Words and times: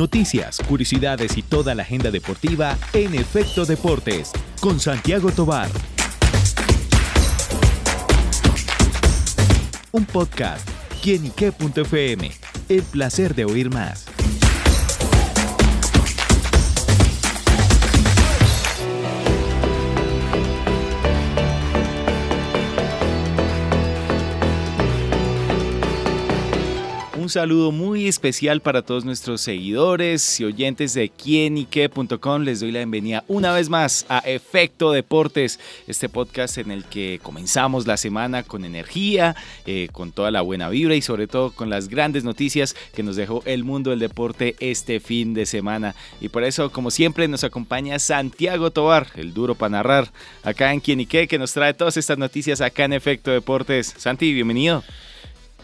noticias, 0.00 0.62
curiosidades 0.66 1.36
y 1.36 1.42
toda 1.42 1.74
la 1.74 1.82
agenda 1.82 2.10
deportiva 2.10 2.78
en 2.94 3.14
Efecto 3.14 3.66
Deportes 3.66 4.32
con 4.58 4.80
Santiago 4.80 5.30
Tobar. 5.30 5.68
Un 9.92 10.06
podcast, 10.06 10.66
quienique.fm. 11.02 12.30
El 12.70 12.82
placer 12.84 13.34
de 13.34 13.44
oír 13.44 13.68
más. 13.68 14.09
Saludo 27.30 27.70
muy 27.70 28.08
especial 28.08 28.60
para 28.60 28.82
todos 28.82 29.04
nuestros 29.04 29.40
seguidores 29.40 30.40
y 30.40 30.44
oyentes 30.44 30.94
de 30.94 31.08
quienique.com. 31.08 32.42
Les 32.42 32.60
doy 32.60 32.72
la 32.72 32.80
bienvenida 32.80 33.24
una 33.28 33.52
vez 33.52 33.68
más 33.68 34.04
a 34.08 34.18
Efecto 34.18 34.90
Deportes, 34.90 35.60
este 35.86 36.08
podcast 36.08 36.58
en 36.58 36.72
el 36.72 36.84
que 36.84 37.20
comenzamos 37.22 37.86
la 37.86 37.96
semana 37.96 38.42
con 38.42 38.64
energía, 38.64 39.36
eh, 39.64 39.88
con 39.92 40.10
toda 40.12 40.30
la 40.30 40.42
buena 40.42 40.68
vibra 40.68 40.96
y 40.96 41.02
sobre 41.02 41.28
todo 41.28 41.52
con 41.52 41.70
las 41.70 41.88
grandes 41.88 42.24
noticias 42.24 42.74
que 42.94 43.04
nos 43.04 43.16
dejó 43.16 43.42
el 43.46 43.62
mundo 43.64 43.90
del 43.90 44.00
deporte 44.00 44.56
este 44.58 44.98
fin 44.98 45.32
de 45.32 45.46
semana. 45.46 45.94
Y 46.20 46.30
por 46.30 46.42
eso, 46.42 46.72
como 46.72 46.90
siempre, 46.90 47.28
nos 47.28 47.44
acompaña 47.44 47.98
Santiago 48.00 48.72
Tobar, 48.72 49.06
el 49.14 49.32
duro 49.32 49.54
para 49.54 49.70
narrar, 49.70 50.12
acá 50.42 50.72
en 50.72 50.80
Quienique, 50.80 51.28
que 51.28 51.38
nos 51.38 51.52
trae 51.52 51.74
todas 51.74 51.96
estas 51.96 52.18
noticias 52.18 52.60
acá 52.60 52.84
en 52.84 52.92
Efecto 52.92 53.30
Deportes. 53.30 53.94
Santi, 53.96 54.34
bienvenido. 54.34 54.82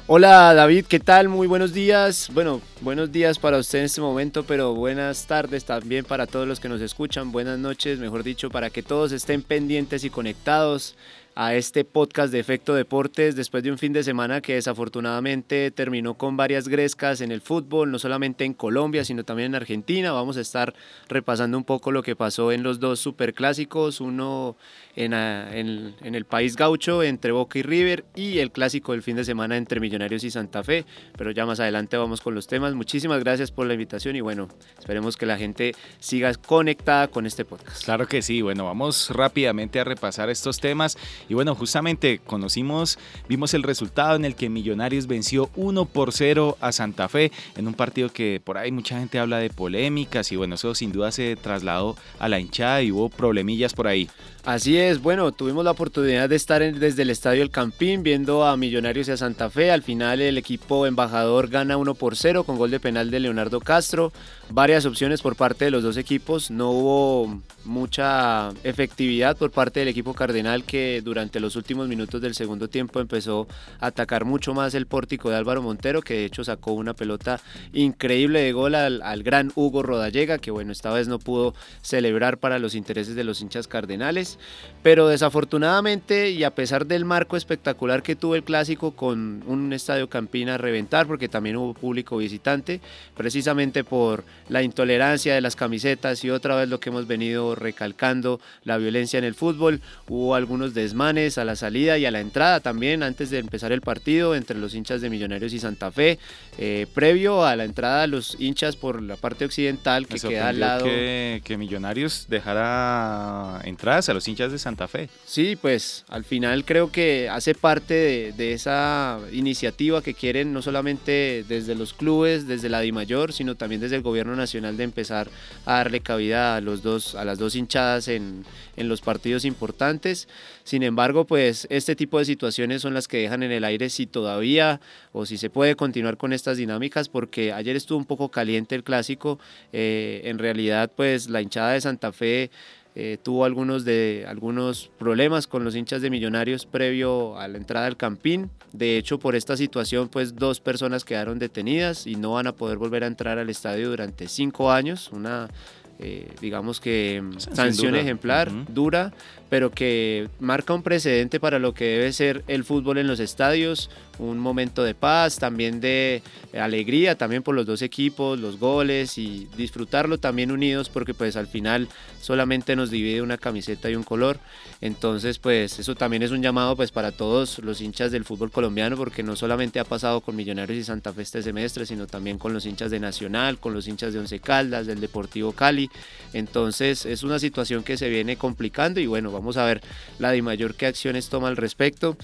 Hola 0.08 0.54
David, 0.54 0.84
¿qué 0.86 1.00
tal? 1.00 1.28
Muy 1.28 1.48
buenos 1.48 1.72
días. 1.72 2.30
Bueno, 2.32 2.60
buenos 2.80 3.10
días 3.10 3.40
para 3.40 3.58
usted 3.58 3.80
en 3.80 3.86
este 3.86 4.00
momento, 4.00 4.44
pero 4.44 4.72
buenas 4.72 5.26
tardes 5.26 5.64
también 5.64 6.04
para 6.04 6.28
todos 6.28 6.46
los 6.46 6.60
que 6.60 6.68
nos 6.68 6.80
escuchan. 6.80 7.32
Buenas 7.32 7.58
noches, 7.58 7.98
mejor 7.98 8.22
dicho, 8.22 8.48
para 8.48 8.70
que 8.70 8.84
todos 8.84 9.10
estén 9.10 9.42
pendientes 9.42 10.04
y 10.04 10.10
conectados 10.10 10.94
a 11.38 11.54
este 11.54 11.84
podcast 11.84 12.32
de 12.32 12.40
Efecto 12.40 12.74
Deportes 12.74 13.36
después 13.36 13.62
de 13.62 13.70
un 13.70 13.76
fin 13.76 13.92
de 13.92 14.02
semana 14.02 14.40
que 14.40 14.54
desafortunadamente 14.54 15.70
terminó 15.70 16.14
con 16.14 16.34
varias 16.34 16.66
grescas 16.66 17.20
en 17.20 17.30
el 17.30 17.42
fútbol, 17.42 17.90
no 17.90 17.98
solamente 17.98 18.46
en 18.46 18.54
Colombia, 18.54 19.04
sino 19.04 19.22
también 19.22 19.48
en 19.48 19.54
Argentina. 19.54 20.12
Vamos 20.12 20.38
a 20.38 20.40
estar 20.40 20.72
repasando 21.10 21.58
un 21.58 21.64
poco 21.64 21.92
lo 21.92 22.02
que 22.02 22.16
pasó 22.16 22.52
en 22.52 22.62
los 22.62 22.80
dos 22.80 23.00
superclásicos, 23.00 24.00
uno 24.00 24.56
en, 24.96 25.12
en, 25.12 26.14
el 26.14 26.24
país 26.24 26.56
gaucho 26.56 27.02
entre 27.02 27.32
Boca 27.32 27.58
y 27.58 27.62
River 27.62 28.06
y 28.14 28.38
el 28.38 28.50
clásico 28.50 28.92
del 28.92 29.02
fin 29.02 29.16
de 29.16 29.24
semana 29.26 29.58
entre 29.58 29.78
Millonarios 29.78 30.24
y 30.24 30.30
Santa 30.30 30.64
Fe, 30.64 30.86
pero 31.18 31.32
ya 31.32 31.44
más 31.44 31.60
adelante 31.60 31.98
vamos 31.98 32.22
con 32.22 32.34
los 32.34 32.46
temas. 32.46 32.72
Muchísimas 32.72 33.20
gracias 33.20 33.50
por 33.50 33.66
la 33.66 33.74
invitación 33.74 34.16
y 34.16 34.22
bueno, 34.22 34.48
esperemos 34.78 35.18
que 35.18 35.26
la 35.26 35.36
gente 35.36 35.74
siga 35.98 36.32
conectada 36.32 37.08
con 37.08 37.26
este 37.26 37.44
podcast. 37.44 37.84
Claro 37.84 38.06
que 38.08 38.22
sí, 38.22 38.40
bueno, 38.40 38.64
vamos 38.64 39.10
rápidamente 39.10 39.78
a 39.80 39.84
repasar 39.84 40.30
estos 40.30 40.60
temas 40.60 40.96
y 41.28 41.34
bueno, 41.34 41.54
justamente 41.54 42.20
conocimos, 42.24 42.98
vimos 43.28 43.54
el 43.54 43.62
resultado 43.62 44.16
en 44.16 44.24
el 44.24 44.34
que 44.34 44.48
Millonarios 44.48 45.06
venció 45.06 45.50
1 45.56 45.84
por 45.86 46.12
0 46.12 46.56
a 46.60 46.72
Santa 46.72 47.08
Fe 47.08 47.32
en 47.56 47.66
un 47.66 47.74
partido 47.74 48.10
que 48.10 48.40
por 48.42 48.58
ahí 48.58 48.72
mucha 48.72 48.98
gente 48.98 49.18
habla 49.18 49.38
de 49.38 49.50
polémicas 49.50 50.30
y 50.32 50.36
bueno, 50.36 50.54
eso 50.54 50.74
sin 50.74 50.92
duda 50.92 51.12
se 51.12 51.36
trasladó 51.36 51.96
a 52.18 52.28
la 52.28 52.40
hinchada 52.40 52.82
y 52.82 52.92
hubo 52.92 53.08
problemillas 53.08 53.74
por 53.74 53.86
ahí. 53.86 54.08
Así 54.46 54.76
es, 54.76 55.02
bueno, 55.02 55.32
tuvimos 55.32 55.64
la 55.64 55.72
oportunidad 55.72 56.28
de 56.28 56.36
estar 56.36 56.62
desde 56.62 57.02
el 57.02 57.10
Estadio 57.10 57.42
El 57.42 57.50
Campín 57.50 58.04
viendo 58.04 58.44
a 58.44 58.56
Millonarios 58.56 59.08
y 59.08 59.10
a 59.10 59.16
Santa 59.16 59.50
Fe. 59.50 59.72
Al 59.72 59.82
final 59.82 60.20
el 60.20 60.38
equipo 60.38 60.86
embajador 60.86 61.48
gana 61.48 61.76
1 61.76 61.94
por 61.94 62.14
0 62.14 62.44
con 62.44 62.56
gol 62.56 62.70
de 62.70 62.78
penal 62.78 63.10
de 63.10 63.18
Leonardo 63.18 63.60
Castro. 63.60 64.12
Varias 64.48 64.86
opciones 64.86 65.22
por 65.22 65.34
parte 65.34 65.64
de 65.64 65.70
los 65.72 65.82
dos 65.82 65.96
equipos. 65.96 66.52
No 66.52 66.70
hubo 66.70 67.42
mucha 67.64 68.50
efectividad 68.62 69.36
por 69.36 69.50
parte 69.50 69.80
del 69.80 69.88
equipo 69.88 70.14
cardenal 70.14 70.62
que 70.62 71.02
durante 71.04 71.40
los 71.40 71.56
últimos 71.56 71.88
minutos 71.88 72.20
del 72.20 72.34
segundo 72.34 72.68
tiempo 72.68 73.00
empezó 73.00 73.48
a 73.80 73.88
atacar 73.88 74.24
mucho 74.24 74.54
más 74.54 74.74
el 74.74 74.86
pórtico 74.86 75.30
de 75.30 75.36
Álvaro 75.36 75.62
Montero, 75.62 76.00
que 76.00 76.14
de 76.14 76.24
hecho 76.26 76.44
sacó 76.44 76.72
una 76.72 76.94
pelota 76.94 77.40
increíble 77.72 78.40
de 78.40 78.52
gol 78.52 78.76
al, 78.76 79.02
al 79.02 79.24
gran 79.24 79.50
Hugo 79.56 79.82
Rodallega, 79.82 80.38
que 80.38 80.52
bueno, 80.52 80.70
esta 80.70 80.92
vez 80.92 81.08
no 81.08 81.18
pudo 81.18 81.54
celebrar 81.82 82.38
para 82.38 82.60
los 82.60 82.76
intereses 82.76 83.16
de 83.16 83.24
los 83.24 83.40
hinchas 83.40 83.66
cardenales 83.66 84.38
pero 84.86 85.08
desafortunadamente 85.08 86.30
y 86.30 86.44
a 86.44 86.54
pesar 86.54 86.86
del 86.86 87.04
marco 87.04 87.36
espectacular 87.36 88.04
que 88.04 88.14
tuvo 88.14 88.36
el 88.36 88.44
clásico 88.44 88.92
con 88.92 89.42
un 89.46 89.72
estadio 89.72 90.08
Campina 90.08 90.54
a 90.54 90.58
reventar, 90.58 91.08
porque 91.08 91.28
también 91.28 91.56
hubo 91.56 91.74
público 91.74 92.18
visitante, 92.18 92.80
precisamente 93.16 93.82
por 93.82 94.22
la 94.48 94.62
intolerancia 94.62 95.34
de 95.34 95.40
las 95.40 95.56
camisetas 95.56 96.24
y 96.24 96.30
otra 96.30 96.56
vez 96.56 96.68
lo 96.68 96.80
que 96.80 96.90
hemos 96.90 97.06
venido 97.06 97.54
recalcando, 97.54 98.40
la 98.64 98.76
violencia 98.78 99.18
en 99.18 99.24
el 99.24 99.34
fútbol, 99.34 99.80
hubo 100.08 100.34
algunos 100.34 100.74
desmanes 100.74 101.38
a 101.38 101.44
la 101.44 101.56
salida 101.56 101.98
y 101.98 102.06
a 102.06 102.10
la 102.10 102.20
entrada 102.20 102.60
también 102.60 103.02
antes 103.02 103.30
de 103.30 103.38
empezar 103.38 103.72
el 103.72 103.80
partido 103.80 104.34
entre 104.34 104.58
los 104.58 104.74
hinchas 104.74 105.00
de 105.00 105.10
Millonarios 105.10 105.52
y 105.52 105.58
Santa 105.58 105.90
Fe, 105.90 106.18
eh, 106.58 106.86
previo 106.94 107.44
a 107.44 107.56
la 107.56 107.64
entrada 107.64 108.06
los 108.06 108.36
hinchas 108.38 108.76
por 108.76 109.02
la 109.02 109.16
parte 109.16 109.44
occidental 109.44 110.06
que 110.06 110.18
queda 110.18 110.48
al 110.48 110.60
lado. 110.60 110.84
Que, 110.84 111.42
que 111.44 111.56
Millonarios 111.56 112.26
dejara 112.28 113.60
entradas 113.64 114.08
a 114.08 114.14
los 114.14 114.26
hinchas 114.28 114.52
de 114.52 114.58
Santa 114.58 114.88
Fe. 114.88 115.08
Sí, 115.24 115.56
pues 115.56 116.04
al 116.08 116.24
final 116.24 116.64
creo 116.64 116.90
que 116.92 117.28
hace 117.28 117.54
parte 117.54 118.32
de, 118.36 118.52
esa 118.52 119.18
iniciativa 119.32 120.02
que 120.02 120.14
quieren 120.14 120.52
no 120.52 120.62
solamente 120.62 121.44
desde 121.48 121.74
los 121.74 121.92
clubes, 121.92 122.46
desde 122.46 122.68
la 122.68 122.80
DIMAYOR, 122.80 123.32
sino 123.32 123.54
también 123.56 123.80
desde 123.80 123.96
el 123.96 124.02
gobierno 124.02 124.35
nacional 124.36 124.76
de 124.76 124.84
empezar 124.84 125.28
a 125.64 125.74
darle 125.78 126.00
cabida 126.00 126.56
a, 126.56 126.60
los 126.60 126.82
dos, 126.82 127.14
a 127.14 127.24
las 127.24 127.38
dos 127.38 127.56
hinchadas 127.56 128.08
en, 128.08 128.44
en 128.76 128.88
los 128.88 129.00
partidos 129.00 129.44
importantes. 129.44 130.28
Sin 130.64 130.82
embargo, 130.82 131.26
pues 131.26 131.66
este 131.70 131.96
tipo 131.96 132.18
de 132.18 132.24
situaciones 132.24 132.82
son 132.82 132.94
las 132.94 133.08
que 133.08 133.18
dejan 133.18 133.42
en 133.42 133.52
el 133.52 133.64
aire 133.64 133.90
si 133.90 134.06
todavía 134.06 134.80
o 135.12 135.26
si 135.26 135.38
se 135.38 135.50
puede 135.50 135.76
continuar 135.76 136.16
con 136.16 136.32
estas 136.32 136.56
dinámicas, 136.56 137.08
porque 137.08 137.52
ayer 137.52 137.76
estuvo 137.76 137.98
un 137.98 138.04
poco 138.04 138.30
caliente 138.30 138.74
el 138.74 138.84
clásico. 138.84 139.38
Eh, 139.72 140.22
en 140.24 140.38
realidad, 140.38 140.90
pues 140.94 141.28
la 141.28 141.42
hinchada 141.42 141.72
de 141.72 141.80
Santa 141.80 142.12
Fe 142.12 142.50
eh, 142.98 143.18
tuvo 143.22 143.44
algunos, 143.44 143.84
de, 143.84 144.24
algunos 144.26 144.90
problemas 144.98 145.46
con 145.46 145.64
los 145.64 145.76
hinchas 145.76 146.00
de 146.00 146.08
Millonarios 146.08 146.64
previo 146.64 147.38
a 147.38 147.46
la 147.46 147.58
entrada 147.58 147.86
al 147.86 147.98
Campín. 147.98 148.50
De 148.72 148.96
hecho, 148.96 149.18
por 149.18 149.36
esta 149.36 149.54
situación, 149.54 150.08
pues 150.08 150.34
dos 150.34 150.60
personas 150.60 151.04
quedaron 151.04 151.38
detenidas 151.38 152.06
y 152.06 152.16
no 152.16 152.32
van 152.32 152.46
a 152.46 152.56
poder 152.56 152.78
volver 152.78 153.04
a 153.04 153.06
entrar 153.06 153.38
al 153.38 153.50
estadio 153.50 153.90
durante 153.90 154.28
cinco 154.28 154.72
años. 154.72 155.10
Una 155.12 155.50
eh, 155.98 156.28
digamos 156.40 156.80
que 156.80 157.22
sanción, 157.38 157.96
ejemplar, 157.96 158.50
dura, 158.68 159.14
pero 159.48 159.70
que 159.70 160.28
marca 160.40 160.74
un 160.74 160.82
precedente 160.82 161.40
para 161.40 161.58
lo 161.58 161.72
que 161.72 161.84
debe 161.84 162.12
ser 162.12 162.44
el 162.48 162.64
fútbol 162.64 162.98
en 162.98 163.06
los 163.06 163.20
estadios, 163.20 163.90
un 164.18 164.38
momento 164.38 164.82
de 164.82 164.94
paz, 164.94 165.38
también 165.38 165.80
de 165.80 166.22
alegría, 166.58 167.16
también 167.16 167.42
por 167.42 167.54
los 167.54 167.66
dos 167.66 167.82
equipos, 167.82 168.38
los 168.38 168.58
goles 168.58 169.18
y 169.18 169.48
disfrutarlo 169.56 170.18
también 170.18 170.50
unidos 170.50 170.88
porque 170.88 171.14
pues 171.14 171.36
al 171.36 171.46
final 171.46 171.88
solamente 172.20 172.76
nos 172.76 172.90
divide 172.90 173.22
una 173.22 173.38
camiseta 173.38 173.90
y 173.90 173.94
un 173.94 174.02
color. 174.02 174.38
Entonces 174.80 175.38
pues 175.38 175.78
eso 175.78 175.94
también 175.94 176.22
es 176.22 176.30
un 176.30 176.42
llamado 176.42 176.76
pues 176.76 176.90
para 176.90 177.12
todos 177.12 177.58
los 177.60 177.80
hinchas 177.80 178.10
del 178.10 178.24
fútbol 178.24 178.50
colombiano 178.50 178.96
porque 178.96 179.22
no 179.22 179.36
solamente 179.36 179.80
ha 179.80 179.84
pasado 179.84 180.20
con 180.20 180.36
Millonarios 180.36 180.78
y 180.78 180.84
Santa 180.84 181.12
Fe 181.12 181.22
este 181.22 181.42
semestre, 181.42 181.86
sino 181.86 182.06
también 182.06 182.38
con 182.38 182.52
los 182.52 182.66
hinchas 182.66 182.90
de 182.90 183.00
Nacional, 183.00 183.58
con 183.58 183.74
los 183.74 183.86
hinchas 183.86 184.12
de 184.12 184.18
Once 184.18 184.40
Caldas, 184.40 184.86
del 184.86 185.00
Deportivo 185.00 185.52
Cali. 185.52 185.85
Entonces 186.32 187.06
es 187.06 187.22
una 187.22 187.38
situación 187.38 187.82
que 187.82 187.96
se 187.96 188.08
viene 188.08 188.36
complicando 188.36 189.00
y 189.00 189.06
bueno, 189.06 189.30
vamos 189.32 189.56
a 189.56 189.64
ver 189.64 189.82
la 190.18 190.32
de 190.32 190.42
mayor 190.42 190.74
qué 190.74 190.86
acciones 190.86 191.28
toma 191.28 191.48
al 191.48 191.56
respecto. 191.56 192.16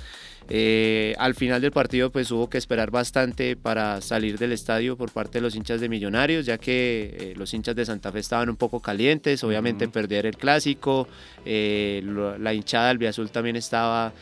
Eh, 0.48 1.14
al 1.19 1.34
final 1.34 1.60
del 1.60 1.70
partido 1.70 2.10
pues 2.10 2.30
hubo 2.30 2.48
que 2.50 2.58
esperar 2.58 2.91
bastante 2.91 3.56
para 3.56 4.00
salir 4.00 4.39
del 4.39 4.53
estadio 4.53 4.97
por 4.97 5.10
parte 5.10 5.39
de 5.39 5.42
los 5.42 5.54
hinchas 5.54 5.80
de 5.80 5.89
Millonarios, 5.89 6.47
ya 6.47 6.59
que 6.59 7.16
eh, 7.18 7.34
los 7.36 7.54
hinchas 7.54 7.77
de 7.77 7.86
Santa 7.86 8.10
Fe 8.10 8.18
estaban 8.18 8.48
un 8.48 8.56
poco 8.56 8.80
calientes, 8.80 9.42
obviamente 9.44 9.89
perder 9.89 10.27
el 10.27 10.36
clásico, 10.36 11.09
eh, 11.44 12.03
la 12.39 12.54
hinchada 12.54 12.92
del 12.92 13.06
Azul 13.06 13.30
también 13.30 13.56
estaba 13.56 14.12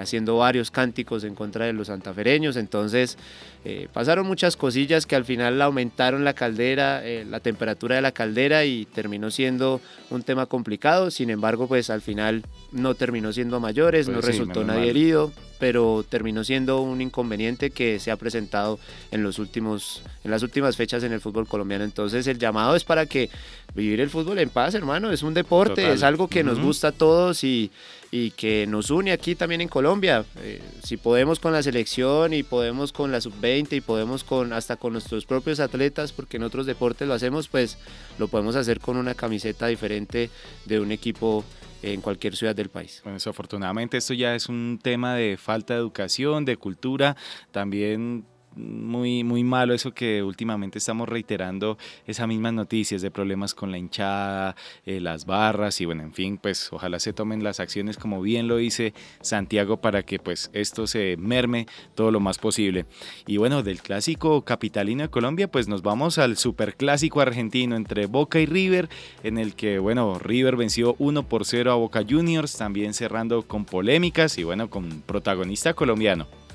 haciendo 0.00 0.38
varios 0.38 0.70
cánticos 0.70 1.24
en 1.24 1.34
contra 1.34 1.66
de 1.66 1.72
los 1.74 1.88
santafereños, 1.88 2.56
entonces 2.56 3.18
pasaron 3.92 4.26
muchas 4.26 4.56
cosillas 4.56 5.04
que 5.04 5.16
al 5.16 5.24
final 5.24 5.60
aumentaron 5.60 6.24
la 6.24 6.32
caldera, 6.32 7.02
la 7.28 7.40
temperatura 7.40 7.96
de 7.96 8.00
la 8.00 8.12
caldera 8.12 8.64
y 8.64 8.86
terminó 8.86 9.30
siendo 9.30 9.82
un 10.08 10.22
tema 10.22 10.46
complicado, 10.46 11.10
sin 11.10 11.28
embargo 11.30 11.66
pues 11.66 11.90
al 11.90 12.00
final 12.00 12.44
no 12.72 12.94
terminó 12.94 13.32
siendo 13.32 13.60
mayores, 13.60 14.08
no 14.08 14.14
pues 14.14 14.26
resultó 14.26 14.64
nadie 14.64 14.88
herido. 14.88 15.32
Pero 15.58 16.04
terminó 16.08 16.44
siendo 16.44 16.80
un 16.80 17.00
inconveniente 17.00 17.70
que 17.70 17.98
se 17.98 18.10
ha 18.10 18.16
presentado 18.16 18.78
en, 19.10 19.22
los 19.22 19.38
últimos, 19.38 20.02
en 20.24 20.30
las 20.30 20.42
últimas 20.42 20.76
fechas 20.76 21.02
en 21.02 21.12
el 21.12 21.20
fútbol 21.20 21.46
colombiano. 21.46 21.84
Entonces 21.84 22.26
el 22.26 22.38
llamado 22.38 22.76
es 22.76 22.84
para 22.84 23.06
que 23.06 23.30
vivir 23.74 24.00
el 24.00 24.10
fútbol 24.10 24.38
en 24.38 24.48
paz, 24.50 24.74
hermano, 24.74 25.10
es 25.10 25.22
un 25.22 25.34
deporte, 25.34 25.92
es 25.92 26.02
algo 26.02 26.28
que 26.28 26.42
nos 26.42 26.60
gusta 26.60 26.88
a 26.88 26.92
todos 26.92 27.44
y, 27.44 27.70
y, 28.10 28.30
que 28.30 28.66
nos 28.66 28.90
une 28.90 29.12
aquí 29.12 29.34
también 29.34 29.60
en 29.60 29.68
Colombia. 29.68 30.24
Eh, 30.40 30.62
si 30.82 30.96
podemos 30.96 31.38
con 31.38 31.52
la 31.52 31.62
selección 31.62 32.32
y 32.32 32.42
podemos 32.42 32.92
con 32.92 33.12
la 33.12 33.20
sub-20 33.20 33.72
y 33.72 33.80
podemos 33.80 34.24
con 34.24 34.52
hasta 34.52 34.76
con 34.76 34.92
nuestros 34.92 35.26
propios 35.26 35.60
atletas, 35.60 36.12
porque 36.12 36.38
en 36.38 36.44
otros 36.44 36.66
deportes 36.66 37.06
lo 37.06 37.14
hacemos, 37.14 37.48
pues 37.48 37.78
lo 38.18 38.28
podemos 38.28 38.56
hacer 38.56 38.80
con 38.80 38.96
una 38.96 39.14
camiseta 39.14 39.66
diferente 39.66 40.30
de 40.64 40.80
un 40.80 40.92
equipo 40.92 41.44
en 41.82 42.00
cualquier 42.00 42.36
ciudad 42.36 42.54
del 42.54 42.68
país. 42.68 43.00
Bueno, 43.04 43.16
desafortunadamente 43.16 43.96
esto 43.96 44.14
ya 44.14 44.34
es 44.34 44.48
un 44.48 44.78
tema 44.82 45.14
de 45.14 45.36
falta 45.36 45.74
de 45.74 45.80
educación, 45.80 46.44
de 46.44 46.56
cultura, 46.56 47.16
también 47.52 48.24
muy, 48.56 49.22
muy 49.22 49.44
malo 49.44 49.74
eso 49.74 49.92
que 49.92 50.22
últimamente 50.22 50.78
estamos 50.78 51.08
reiterando 51.08 51.78
esas 52.06 52.26
mismas 52.26 52.54
noticias 52.54 53.02
de 53.02 53.10
problemas 53.10 53.54
con 53.54 53.70
la 53.70 53.78
hinchada, 53.78 54.56
eh, 54.84 55.00
las 55.00 55.26
barras 55.26 55.80
y 55.80 55.84
bueno, 55.84 56.02
en 56.02 56.12
fin, 56.12 56.38
pues 56.38 56.72
ojalá 56.72 56.98
se 56.98 57.12
tomen 57.12 57.44
las 57.44 57.60
acciones 57.60 57.96
como 57.98 58.22
bien 58.22 58.48
lo 58.48 58.56
dice 58.56 58.94
Santiago 59.20 59.78
para 59.78 60.02
que 60.02 60.18
pues 60.18 60.50
esto 60.52 60.86
se 60.86 61.16
merme 61.18 61.66
todo 61.94 62.10
lo 62.10 62.20
más 62.20 62.38
posible. 62.38 62.86
Y 63.26 63.36
bueno, 63.36 63.62
del 63.62 63.82
clásico 63.82 64.42
capitalino 64.42 65.02
de 65.02 65.10
Colombia, 65.10 65.48
pues 65.48 65.68
nos 65.68 65.82
vamos 65.82 66.18
al 66.18 66.36
superclásico 66.36 67.20
argentino 67.20 67.76
entre 67.76 68.06
Boca 68.06 68.40
y 68.40 68.46
River, 68.46 68.88
en 69.22 69.38
el 69.38 69.54
que 69.54 69.78
bueno, 69.78 70.18
River 70.18 70.56
venció 70.56 70.96
1 70.98 71.22
por 71.24 71.44
0 71.44 71.72
a 71.72 71.74
Boca 71.74 72.02
Juniors, 72.08 72.56
también 72.56 72.94
cerrando 72.94 73.42
con 73.42 73.64
polémicas 73.64 74.38
y 74.38 74.44
bueno, 74.44 74.70
con 74.70 75.02
protagonista 75.02 75.74
colombiano. 75.74 76.45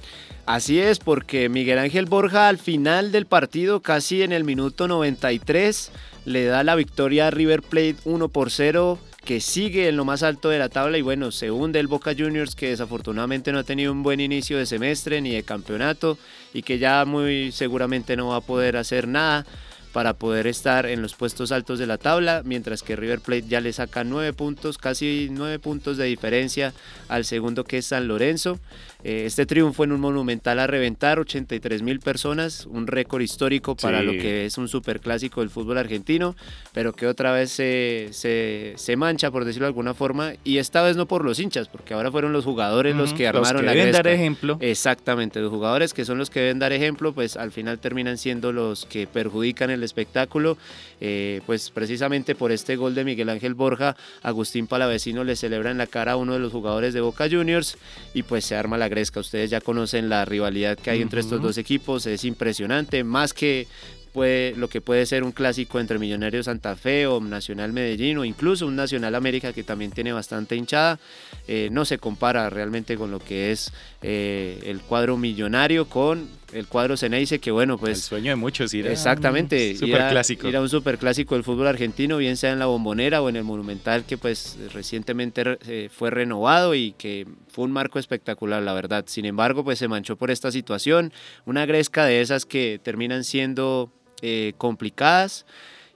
Así 0.45 0.79
es, 0.79 0.99
porque 0.99 1.49
Miguel 1.49 1.77
Ángel 1.77 2.07
Borja 2.07 2.47
al 2.47 2.57
final 2.57 3.11
del 3.11 3.25
partido, 3.25 3.81
casi 3.81 4.23
en 4.23 4.31
el 4.31 4.43
minuto 4.43 4.87
93, 4.87 5.91
le 6.25 6.45
da 6.45 6.63
la 6.63 6.75
victoria 6.75 7.27
a 7.27 7.31
River 7.31 7.61
Plate 7.61 7.97
1 8.05 8.29
por 8.29 8.51
0 8.51 8.99
que 9.23 9.39
sigue 9.39 9.87
en 9.87 9.97
lo 9.97 10.03
más 10.03 10.23
alto 10.23 10.49
de 10.49 10.57
la 10.57 10.69
tabla 10.69 10.97
y 10.97 11.03
bueno, 11.03 11.31
se 11.31 11.51
hunde 11.51 11.79
el 11.79 11.87
Boca 11.87 12.15
Juniors 12.17 12.55
que 12.55 12.69
desafortunadamente 12.69 13.51
no 13.51 13.59
ha 13.59 13.63
tenido 13.63 13.91
un 13.91 14.01
buen 14.01 14.19
inicio 14.19 14.57
de 14.57 14.65
semestre 14.65 15.21
ni 15.21 15.31
de 15.31 15.43
campeonato 15.43 16.17
y 16.53 16.63
que 16.63 16.79
ya 16.79 17.05
muy 17.05 17.51
seguramente 17.51 18.15
no 18.15 18.29
va 18.29 18.37
a 18.37 18.41
poder 18.41 18.77
hacer 18.77 19.07
nada 19.07 19.45
para 19.91 20.13
poder 20.13 20.47
estar 20.47 20.85
en 20.85 21.01
los 21.01 21.15
puestos 21.15 21.51
altos 21.51 21.77
de 21.77 21.85
la 21.85 21.97
tabla, 21.97 22.41
mientras 22.45 22.81
que 22.81 22.95
River 22.95 23.19
Plate 23.19 23.47
ya 23.47 23.59
le 23.59 23.73
saca 23.73 24.03
nueve 24.03 24.33
puntos, 24.33 24.77
casi 24.77 25.27
nueve 25.31 25.59
puntos 25.59 25.97
de 25.97 26.05
diferencia 26.05 26.73
al 27.09 27.25
segundo 27.25 27.65
que 27.65 27.79
es 27.79 27.87
San 27.87 28.07
Lorenzo. 28.07 28.59
Eh, 29.03 29.23
este 29.25 29.45
triunfo 29.45 29.83
en 29.83 29.91
un 29.91 29.99
monumental 29.99 30.59
a 30.59 30.67
reventar, 30.67 31.19
83 31.19 31.81
mil 31.81 31.99
personas, 31.99 32.65
un 32.65 32.87
récord 32.87 33.21
histórico 33.21 33.75
para 33.75 34.01
lo 34.01 34.11
que 34.11 34.45
es 34.45 34.57
un 34.57 34.67
superclásico 34.67 35.41
del 35.41 35.49
fútbol 35.49 35.77
argentino, 35.77 36.35
pero 36.73 36.93
que 36.93 37.07
otra 37.07 37.31
vez 37.31 37.51
se, 37.51 38.09
se, 38.11 38.95
mancha, 38.95 39.31
por 39.31 39.45
decirlo 39.45 39.65
de 39.65 39.69
alguna 39.69 39.93
forma, 39.93 40.33
y 40.43 40.57
esta 40.57 40.81
vez 40.83 40.97
no 40.97 41.07
por 41.07 41.25
los 41.25 41.39
hinchas, 41.39 41.67
porque 41.67 41.93
ahora 41.93 42.11
fueron 42.11 42.33
los 42.33 42.45
jugadores 42.45 42.95
los 42.95 43.13
que 43.13 43.27
armaron 43.27 43.65
los 43.65 43.73
que 43.73 43.79
deben 43.79 43.93
dar 43.93 44.07
ejemplo. 44.07 44.57
Exactamente, 44.59 45.39
los 45.39 45.49
jugadores 45.49 45.93
que 45.93 46.05
son 46.05 46.17
los 46.17 46.29
que 46.29 46.41
deben 46.41 46.59
dar 46.59 46.73
ejemplo, 46.73 47.13
pues 47.13 47.37
al 47.37 47.51
final 47.51 47.79
terminan 47.79 48.17
siendo 48.17 48.51
los 48.51 48.85
que 48.85 49.07
perjudican 49.07 49.69
el 49.69 49.83
espectáculo. 49.83 50.57
Eh, 51.03 51.41
pues 51.47 51.71
precisamente 51.71 52.35
por 52.35 52.51
este 52.51 52.75
gol 52.75 52.93
de 52.93 53.03
Miguel 53.03 53.29
Ángel 53.29 53.55
Borja, 53.55 53.95
Agustín 54.21 54.67
Palavecino 54.67 55.23
le 55.23 55.35
celebra 55.35 55.71
en 55.71 55.79
la 55.79 55.87
cara 55.87 56.11
a 56.11 56.15
uno 56.15 56.33
de 56.33 56.39
los 56.39 56.51
jugadores 56.51 56.93
de 56.93 57.01
Boca 57.01 57.27
Juniors 57.27 57.75
y 58.13 58.21
pues 58.21 58.45
se 58.45 58.55
arma 58.55 58.77
la 58.77 58.87
gresca. 58.91 59.19
Ustedes 59.19 59.49
ya 59.49 59.61
conocen 59.61 60.09
la 60.09 60.25
rivalidad 60.25 60.77
que 60.77 60.91
hay 60.91 61.01
entre 61.01 61.21
estos 61.21 61.41
dos 61.41 61.57
equipos, 61.57 62.05
es 62.05 62.23
impresionante, 62.25 63.03
más 63.03 63.33
que 63.33 63.67
puede, 64.11 64.55
lo 64.55 64.67
que 64.67 64.81
puede 64.81 65.05
ser 65.05 65.23
un 65.23 65.31
clásico 65.31 65.79
entre 65.79 65.97
Millonarios 65.97 66.45
Santa 66.45 66.75
Fe 66.75 67.07
o 67.07 67.19
Nacional 67.19 67.73
Medellín 67.73 68.17
o 68.17 68.25
incluso 68.25 68.67
un 68.67 68.75
Nacional 68.75 69.15
América 69.15 69.53
que 69.53 69.63
también 69.63 69.91
tiene 69.91 70.13
bastante 70.13 70.55
hinchada, 70.55 70.99
eh, 71.47 71.69
no 71.71 71.85
se 71.85 71.97
compara 71.97 72.49
realmente 72.49 72.97
con 72.97 73.11
lo 73.11 73.19
que 73.19 73.51
es 73.51 73.71
eh, 74.01 74.59
el 74.65 74.81
cuadro 74.81 75.17
millonario 75.17 75.87
con 75.87 76.29
el 76.53 76.67
cuadro 76.67 76.97
Ceneice, 76.97 77.39
que 77.39 77.51
bueno, 77.51 77.77
pues... 77.77 77.97
El 77.97 78.03
sueño 78.03 78.31
de 78.31 78.35
muchos, 78.35 78.73
ir 78.73 78.87
Exactamente, 78.87 79.71
un 79.71 79.77
superclásico. 79.77 80.47
Ir, 80.47 80.57
a 80.57 80.61
un 80.61 80.69
superclásico 80.69 81.35
del 81.35 81.43
fútbol 81.43 81.67
argentino, 81.67 82.17
bien 82.17 82.37
sea 82.37 82.51
en 82.51 82.59
la 82.59 82.65
Bombonera 82.65 83.21
o 83.21 83.29
en 83.29 83.35
el 83.35 83.43
Monumental, 83.43 84.05
que 84.05 84.17
pues 84.17 84.57
recientemente 84.73 85.57
eh, 85.67 85.89
fue 85.91 86.09
renovado 86.09 86.75
y 86.75 86.93
que 86.93 87.27
fue 87.47 87.65
un 87.65 87.71
marco 87.71 87.99
espectacular, 87.99 88.61
la 88.61 88.73
verdad. 88.73 89.05
Sin 89.07 89.25
embargo, 89.25 89.63
pues 89.63 89.79
se 89.79 89.87
manchó 89.87 90.15
por 90.15 90.31
esta 90.31 90.51
situación, 90.51 91.13
una 91.45 91.65
gresca 91.65 92.05
de 92.05 92.21
esas 92.21 92.45
que 92.45 92.79
terminan 92.81 93.23
siendo 93.23 93.91
eh, 94.21 94.53
complicadas. 94.57 95.45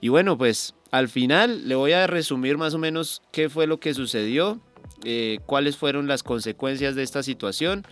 Y 0.01 0.09
bueno, 0.09 0.37
pues 0.37 0.75
al 0.91 1.09
final 1.09 1.67
le 1.67 1.75
voy 1.75 1.91
a 1.91 2.07
resumir 2.07 2.57
más 2.57 2.73
o 2.73 2.77
menos 2.77 3.21
qué 3.31 3.49
fue 3.49 3.67
lo 3.67 3.79
que 3.79 3.93
sucedió, 3.93 4.59
eh, 5.03 5.39
cuáles 5.45 5.77
fueron 5.77 6.07
las 6.07 6.23
consecuencias 6.23 6.95
de 6.95 7.03
esta 7.03 7.21
situación. 7.21 7.85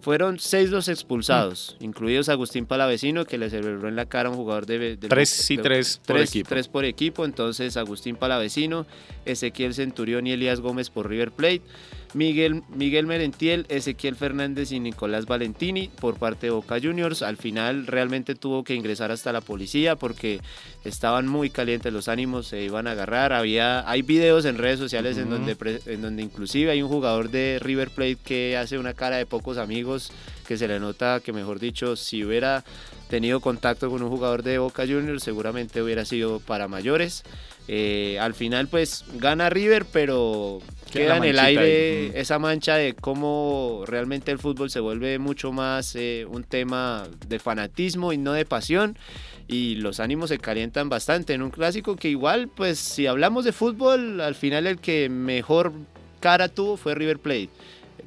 Fueron 0.00 0.38
seis 0.38 0.70
los 0.70 0.88
expulsados, 0.88 1.76
mm. 1.78 1.84
incluidos 1.84 2.28
Agustín 2.28 2.66
Palavecino, 2.66 3.24
que 3.24 3.38
le 3.38 3.50
celebró 3.50 3.88
en 3.88 3.96
la 3.96 4.06
cara 4.06 4.28
a 4.28 4.32
un 4.32 4.38
jugador 4.38 4.66
de... 4.66 4.96
tres 4.96 5.50
y 5.50 5.58
tres 5.58 6.00
por 6.06 6.18
equipo. 6.18 6.48
Tres 6.48 6.68
por 6.68 6.84
equipo, 6.84 7.24
entonces 7.24 7.76
Agustín 7.76 8.16
Palavecino, 8.16 8.86
Ezequiel 9.24 9.74
Centurión 9.74 10.26
y 10.26 10.32
Elías 10.32 10.60
Gómez 10.60 10.90
por 10.90 11.08
River 11.08 11.32
Plate. 11.32 11.62
Miguel, 12.12 12.62
Miguel 12.74 13.06
Merentiel, 13.06 13.66
Ezequiel 13.68 14.16
Fernández 14.16 14.72
y 14.72 14.80
Nicolás 14.80 15.26
Valentini 15.26 15.88
por 15.88 16.18
parte 16.18 16.46
de 16.46 16.50
Boca 16.50 16.78
Juniors. 16.82 17.22
Al 17.22 17.36
final 17.36 17.86
realmente 17.86 18.34
tuvo 18.34 18.64
que 18.64 18.74
ingresar 18.74 19.12
hasta 19.12 19.32
la 19.32 19.40
policía 19.40 19.96
porque 19.96 20.40
estaban 20.84 21.28
muy 21.28 21.50
calientes 21.50 21.92
los 21.92 22.08
ánimos, 22.08 22.48
se 22.48 22.62
iban 22.62 22.86
a 22.86 22.92
agarrar. 22.92 23.32
Había, 23.32 23.88
hay 23.88 24.02
videos 24.02 24.44
en 24.44 24.58
redes 24.58 24.78
sociales 24.78 25.18
en, 25.18 25.30
donde, 25.30 25.56
en 25.86 26.02
donde 26.02 26.22
inclusive 26.22 26.72
hay 26.72 26.82
un 26.82 26.88
jugador 26.88 27.30
de 27.30 27.58
River 27.60 27.90
Plate 27.90 28.18
que 28.24 28.56
hace 28.56 28.78
una 28.78 28.94
cara 28.94 29.16
de 29.16 29.26
pocos 29.26 29.58
amigos, 29.58 30.12
que 30.48 30.56
se 30.56 30.66
le 30.66 30.80
nota 30.80 31.20
que 31.20 31.32
mejor 31.32 31.60
dicho, 31.60 31.94
si 31.94 32.24
hubiera 32.24 32.64
tenido 33.08 33.40
contacto 33.40 33.90
con 33.90 34.02
un 34.02 34.08
jugador 34.08 34.42
de 34.44 34.58
Boca 34.58 34.84
Juniors 34.86 35.24
seguramente 35.24 35.82
hubiera 35.82 36.04
sido 36.04 36.40
para 36.40 36.68
mayores. 36.68 37.24
Eh, 37.72 38.18
al 38.18 38.34
final 38.34 38.66
pues 38.66 39.04
gana 39.14 39.48
River, 39.48 39.86
pero 39.92 40.58
queda 40.90 41.18
en 41.18 41.22
el 41.22 41.38
aire 41.38 42.18
esa 42.18 42.40
mancha 42.40 42.74
de 42.74 42.94
cómo 42.94 43.84
realmente 43.86 44.32
el 44.32 44.40
fútbol 44.40 44.70
se 44.70 44.80
vuelve 44.80 45.20
mucho 45.20 45.52
más 45.52 45.94
eh, 45.94 46.26
un 46.28 46.42
tema 46.42 47.06
de 47.28 47.38
fanatismo 47.38 48.12
y 48.12 48.18
no 48.18 48.32
de 48.32 48.44
pasión. 48.44 48.98
Y 49.46 49.76
los 49.76 50.00
ánimos 50.00 50.30
se 50.30 50.38
calientan 50.38 50.88
bastante 50.88 51.32
en 51.32 51.42
un 51.42 51.50
clásico 51.50 51.94
que 51.94 52.08
igual, 52.08 52.48
pues 52.48 52.80
si 52.80 53.06
hablamos 53.06 53.44
de 53.44 53.52
fútbol, 53.52 54.20
al 54.20 54.34
final 54.34 54.66
el 54.66 54.80
que 54.80 55.08
mejor 55.08 55.72
cara 56.18 56.48
tuvo 56.48 56.76
fue 56.76 56.96
River 56.96 57.20
Plate. 57.20 57.50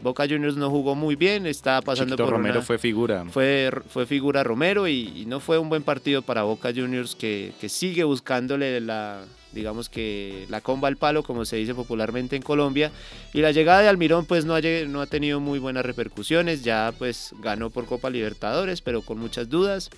Boca 0.01 0.25
Juniors 0.27 0.57
no 0.57 0.69
jugó 0.69 0.93
muy 0.93 1.15
bien, 1.15 1.45
estaba 1.45 1.81
pasando 1.81 2.17
por 2.17 2.31
Romero 2.31 2.61
fue 2.61 2.77
figura. 2.77 3.23
Fue, 3.29 3.71
fue 3.87 4.05
figura 4.05 4.43
Romero 4.43 4.89
y, 4.89 5.23
no 5.25 5.39
fue 5.39 5.57
un 5.57 5.69
buen 5.69 5.83
partido 5.83 6.21
para 6.21 6.43
Boca 6.43 6.73
Juniors 6.75 7.15
que, 7.15 7.53
que 7.61 7.69
sigue 7.69 8.03
buscándole 8.03 8.81
la, 8.81 9.23
digamos 9.53 9.89
que 9.89 10.45
la 10.49 10.61
comba 10.61 10.87
al 10.87 10.97
palo, 10.97 11.23
como 11.23 11.45
se 11.45 11.57
dice 11.57 11.75
popularmente 11.75 12.35
en 12.35 12.41
Colombia. 12.41 12.91
Y 13.33 13.41
la 13.41 13.51
llegada 13.51 13.81
de 13.81 13.87
Almirón 13.87 14.25
pues 14.25 14.45
no 14.45 14.55
ha, 14.55 14.61
no 14.61 15.01
ha 15.01 15.07
tenido 15.07 15.39
muy 15.39 15.59
buenas 15.59 15.85
repercusiones, 15.85 16.63
ya 16.63 16.93
pues 16.97 17.33
ganó 17.39 17.69
por 17.69 17.85
Copa 17.85 18.09
Libertadores, 18.09 18.81
pero 18.81 19.01
con 19.01 19.19
muchas 19.19 19.49
dudas. 19.49 19.89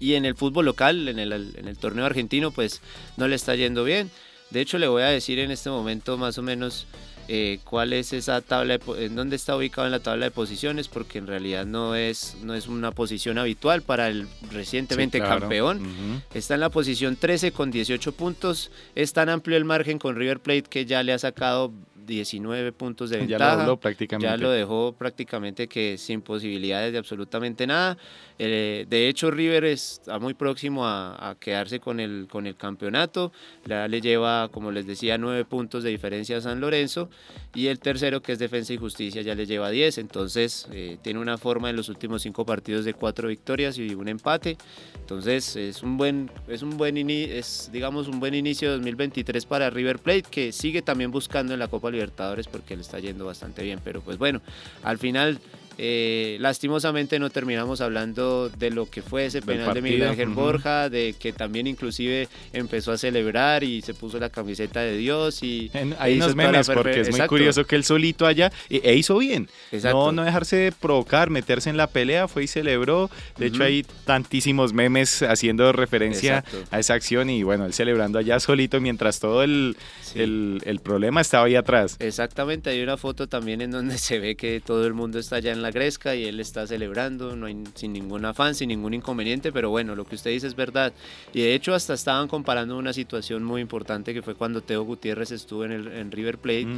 Y 0.00 0.14
en 0.14 0.24
el 0.24 0.36
fútbol 0.36 0.64
local, 0.64 1.08
en 1.08 1.18
el, 1.18 1.32
en 1.32 1.66
el 1.66 1.76
torneo 1.76 2.04
argentino, 2.04 2.50
pues 2.50 2.80
no 3.16 3.26
le 3.26 3.34
está 3.34 3.54
yendo 3.54 3.84
bien. 3.84 4.10
De 4.50 4.60
hecho, 4.60 4.78
le 4.78 4.88
voy 4.88 5.02
a 5.02 5.06
decir 5.06 5.38
en 5.38 5.50
este 5.50 5.70
momento 5.70 6.16
más 6.16 6.38
o 6.38 6.42
menos 6.42 6.86
eh, 7.30 7.60
cuál 7.64 7.92
es 7.92 8.14
esa 8.14 8.40
tabla, 8.40 8.78
en 8.96 9.14
dónde 9.14 9.36
está 9.36 9.54
ubicado 9.54 9.86
en 9.86 9.92
la 9.92 10.00
tabla 10.00 10.24
de 10.24 10.30
posiciones, 10.30 10.88
porque 10.88 11.18
en 11.18 11.26
realidad 11.26 11.66
no 11.66 11.94
es, 11.94 12.38
no 12.42 12.54
es 12.54 12.68
una 12.68 12.90
posición 12.90 13.36
habitual 13.36 13.82
para 13.82 14.08
el 14.08 14.26
recientemente 14.50 15.20
campeón. 15.20 16.22
Está 16.32 16.54
en 16.54 16.60
la 16.60 16.70
posición 16.70 17.16
13 17.16 17.52
con 17.52 17.70
18 17.70 18.12
puntos. 18.12 18.70
Es 18.94 19.12
tan 19.12 19.28
amplio 19.28 19.58
el 19.58 19.66
margen 19.66 19.98
con 19.98 20.16
River 20.16 20.40
Plate 20.40 20.62
que 20.62 20.86
ya 20.86 21.02
le 21.02 21.12
ha 21.12 21.18
sacado 21.18 21.70
19 22.08 22.72
puntos 22.72 23.10
de 23.10 23.18
ventaja. 23.18 23.58
Ya 23.58 23.66
lo, 23.66 23.76
prácticamente. 23.76 24.26
ya 24.26 24.36
lo 24.36 24.50
dejó 24.50 24.94
prácticamente 24.98 25.68
que 25.68 25.96
sin 25.98 26.22
posibilidades 26.22 26.90
de 26.92 26.98
absolutamente 26.98 27.66
nada. 27.66 27.96
Eh, 28.38 28.86
de 28.88 29.08
hecho, 29.08 29.30
River 29.30 29.64
está 29.64 30.18
muy 30.18 30.34
próximo 30.34 30.86
a, 30.86 31.36
quedarse 31.38 31.78
con 31.78 32.00
el, 32.00 32.26
con 32.28 32.46
el 32.46 32.56
campeonato. 32.56 33.32
Ya 33.66 33.86
le 33.86 34.00
lleva, 34.00 34.48
como 34.48 34.72
les 34.72 34.86
decía, 34.86 35.18
9 35.18 35.44
puntos 35.44 35.84
de 35.84 35.90
diferencia 35.90 36.38
a 36.38 36.40
San 36.40 36.60
Lorenzo. 36.60 37.10
Y 37.54 37.66
el 37.66 37.78
tercero, 37.78 38.22
que 38.22 38.32
es 38.32 38.38
Defensa 38.38 38.72
y 38.72 38.78
Justicia, 38.78 39.22
ya 39.22 39.34
le 39.34 39.46
lleva 39.46 39.70
10. 39.70 39.98
Entonces, 39.98 40.66
eh, 40.72 40.98
tiene 41.02 41.20
una 41.20 41.36
forma 41.36 41.70
en 41.70 41.76
los 41.76 41.88
últimos 41.88 42.22
5 42.22 42.44
partidos 42.46 42.84
de 42.84 42.94
4 42.94 43.28
victorias 43.28 43.78
y 43.78 43.94
un 43.94 44.08
empate. 44.08 44.56
Entonces, 44.98 45.56
es 45.56 45.82
un 45.82 45.96
buen, 45.98 46.30
es 46.48 46.62
un 46.62 46.76
buen, 46.76 46.96
es, 47.10 47.68
digamos, 47.70 48.08
un 48.08 48.18
buen 48.18 48.34
inicio 48.34 48.70
de 48.70 48.76
2023 48.76 49.44
para 49.44 49.68
River 49.68 49.98
Plate, 49.98 50.24
que 50.30 50.52
sigue 50.52 50.80
también 50.80 51.10
buscando 51.10 51.52
en 51.52 51.58
la 51.58 51.68
Copa 51.68 51.90
Libertadores 51.90 51.97
Libertadores 51.98 52.46
porque 52.46 52.76
le 52.76 52.82
está 52.82 52.98
yendo 53.00 53.26
bastante 53.26 53.62
bien. 53.62 53.80
Pero 53.82 54.00
pues 54.00 54.18
bueno, 54.18 54.40
al 54.82 54.98
final 54.98 55.40
eh, 55.80 56.38
lastimosamente 56.40 57.20
no 57.20 57.30
terminamos 57.30 57.80
hablando 57.80 58.48
de 58.48 58.70
lo 58.70 58.90
que 58.90 59.00
fue 59.00 59.26
ese 59.26 59.40
penal 59.40 59.72
de 59.74 59.80
Miguel 59.80 60.08
Ángel 60.08 60.30
Borja, 60.30 60.90
de 60.90 61.14
que 61.16 61.32
también 61.32 61.68
inclusive 61.68 62.28
empezó 62.52 62.90
a 62.90 62.98
celebrar 62.98 63.62
y 63.62 63.80
se 63.82 63.94
puso 63.94 64.18
la 64.18 64.28
camiseta 64.28 64.80
de 64.80 64.96
Dios 64.96 65.40
y 65.44 65.70
hay 66.00 66.16
unos 66.16 66.34
memes 66.34 66.68
porque 66.68 67.02
es 67.02 67.10
muy 67.10 67.20
curioso 67.28 67.64
que 67.64 67.76
él 67.76 67.84
solito 67.84 68.26
allá 68.26 68.50
e, 68.68 68.96
hizo 68.96 69.18
bien. 69.18 69.48
No, 69.84 70.10
no 70.10 70.24
dejarse 70.24 70.72
provocar, 70.80 71.30
meterse 71.30 71.70
en 71.70 71.76
la 71.76 71.86
pelea, 71.86 72.26
fue 72.26 72.44
y 72.44 72.46
celebró. 72.48 73.08
De 73.36 73.46
hecho 73.46 73.62
hay 73.62 73.86
tantísimos 74.04 74.72
memes 74.72 75.22
haciendo 75.22 75.72
referencia 75.72 76.44
a 76.72 76.80
esa 76.80 76.94
acción 76.94 77.30
y 77.30 77.44
bueno, 77.44 77.66
él 77.66 77.72
celebrando 77.72 78.18
allá 78.18 78.40
solito 78.40 78.80
mientras 78.80 79.20
todo 79.20 79.44
el, 79.44 79.76
el, 80.16 80.60
el 80.64 80.80
problema 80.80 81.20
estaba 81.20 81.46
ahí 81.46 81.54
atrás. 81.54 81.96
Exactamente, 82.00 82.70
hay 82.70 82.82
una 82.82 82.96
foto 82.96 83.28
también 83.28 83.60
en 83.60 83.70
donde 83.70 83.96
se 83.98 84.18
ve 84.18 84.34
que 84.34 84.60
todo 84.60 84.84
el 84.84 84.94
mundo 84.94 85.20
está 85.20 85.36
allá 85.36 85.52
en 85.52 85.62
la 85.62 85.67
Gresca 85.70 86.14
y 86.14 86.24
él 86.24 86.40
está 86.40 86.66
celebrando, 86.66 87.36
no 87.36 87.46
hay, 87.46 87.56
sin 87.74 87.92
ningún 87.92 88.24
afán, 88.24 88.54
sin 88.54 88.68
ningún 88.68 88.94
inconveniente, 88.94 89.52
pero 89.52 89.70
bueno, 89.70 89.94
lo 89.94 90.04
que 90.04 90.14
usted 90.14 90.30
dice 90.30 90.46
es 90.46 90.56
verdad. 90.56 90.92
Y 91.32 91.42
de 91.42 91.54
hecho 91.54 91.74
hasta 91.74 91.94
estaban 91.94 92.28
comparando 92.28 92.76
una 92.76 92.92
situación 92.92 93.44
muy 93.44 93.60
importante 93.60 94.14
que 94.14 94.22
fue 94.22 94.34
cuando 94.34 94.60
Teo 94.60 94.82
Gutiérrez 94.84 95.30
estuvo 95.30 95.64
en, 95.64 95.72
el, 95.72 95.88
en 95.88 96.10
River 96.10 96.38
Plate, 96.38 96.68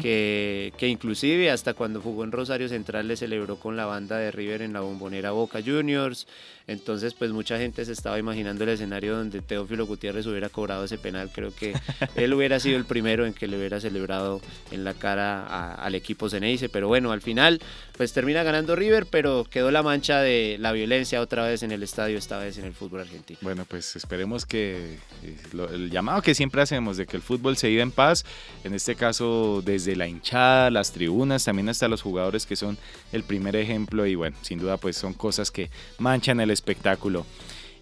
que, 0.00 0.72
que 0.76 0.88
inclusive 0.88 1.50
hasta 1.50 1.74
cuando 1.74 2.00
jugó 2.00 2.24
en 2.24 2.32
Rosario 2.32 2.68
Central 2.68 3.08
le 3.08 3.16
celebró 3.16 3.56
con 3.56 3.76
la 3.76 3.86
banda 3.86 4.18
de 4.18 4.30
River 4.30 4.62
en 4.62 4.72
la 4.72 4.80
bombonera 4.80 5.30
Boca 5.32 5.60
Juniors. 5.64 6.26
Entonces, 6.66 7.12
pues 7.12 7.30
mucha 7.30 7.58
gente 7.58 7.84
se 7.84 7.92
estaba 7.92 8.18
imaginando 8.18 8.64
el 8.64 8.70
escenario 8.70 9.16
donde 9.16 9.42
Teófilo 9.42 9.86
Gutiérrez 9.86 10.26
hubiera 10.26 10.48
cobrado 10.48 10.84
ese 10.84 10.96
penal. 10.96 11.30
Creo 11.32 11.54
que 11.54 11.74
él 12.14 12.32
hubiera 12.32 12.58
sido 12.58 12.78
el 12.78 12.86
primero 12.86 13.26
en 13.26 13.34
que 13.34 13.46
le 13.46 13.58
hubiera 13.58 13.80
celebrado 13.80 14.40
en 14.70 14.82
la 14.82 14.94
cara 14.94 15.74
al 15.74 15.94
equipo 15.94 16.30
Ceneice. 16.30 16.70
Pero 16.70 16.88
bueno, 16.88 17.12
al 17.12 17.20
final, 17.20 17.60
pues 17.96 18.14
termina 18.14 18.42
ganando 18.42 18.76
River, 18.76 19.06
pero 19.06 19.44
quedó 19.50 19.70
la 19.70 19.82
mancha 19.82 20.20
de 20.20 20.56
la 20.58 20.72
violencia 20.72 21.20
otra 21.20 21.46
vez 21.46 21.62
en 21.62 21.70
el 21.70 21.82
estadio, 21.82 22.16
esta 22.16 22.38
vez 22.38 22.56
en 22.56 22.64
el 22.64 22.72
fútbol 22.72 23.00
argentino. 23.00 23.38
Bueno, 23.42 23.66
pues 23.68 23.94
esperemos 23.96 24.46
que 24.46 24.98
eh, 25.22 25.36
el 25.72 25.90
llamado 25.90 26.22
que 26.22 26.34
siempre 26.34 26.62
hacemos 26.62 26.96
de 26.96 27.06
que 27.06 27.16
el 27.18 27.22
fútbol 27.22 27.58
se 27.58 27.68
viva 27.68 27.82
en 27.82 27.90
paz, 27.90 28.24
en 28.64 28.72
este 28.72 28.94
caso 28.94 29.62
desde 29.62 29.96
la 29.96 30.08
hinchada, 30.08 30.70
las 30.70 30.92
tribunas, 30.92 31.44
también 31.44 31.68
hasta 31.68 31.88
los 31.88 32.00
jugadores 32.00 32.46
que 32.46 32.56
son 32.56 32.78
el 33.12 33.22
primer 33.22 33.54
ejemplo 33.54 34.06
y 34.06 34.14
bueno, 34.14 34.36
sin 34.40 34.58
duda 34.58 34.78
pues 34.78 34.96
son 34.96 35.12
cosas 35.12 35.50
que 35.50 35.70
manchan 35.98 36.40
el 36.40 36.53
espectáculo. 36.54 37.26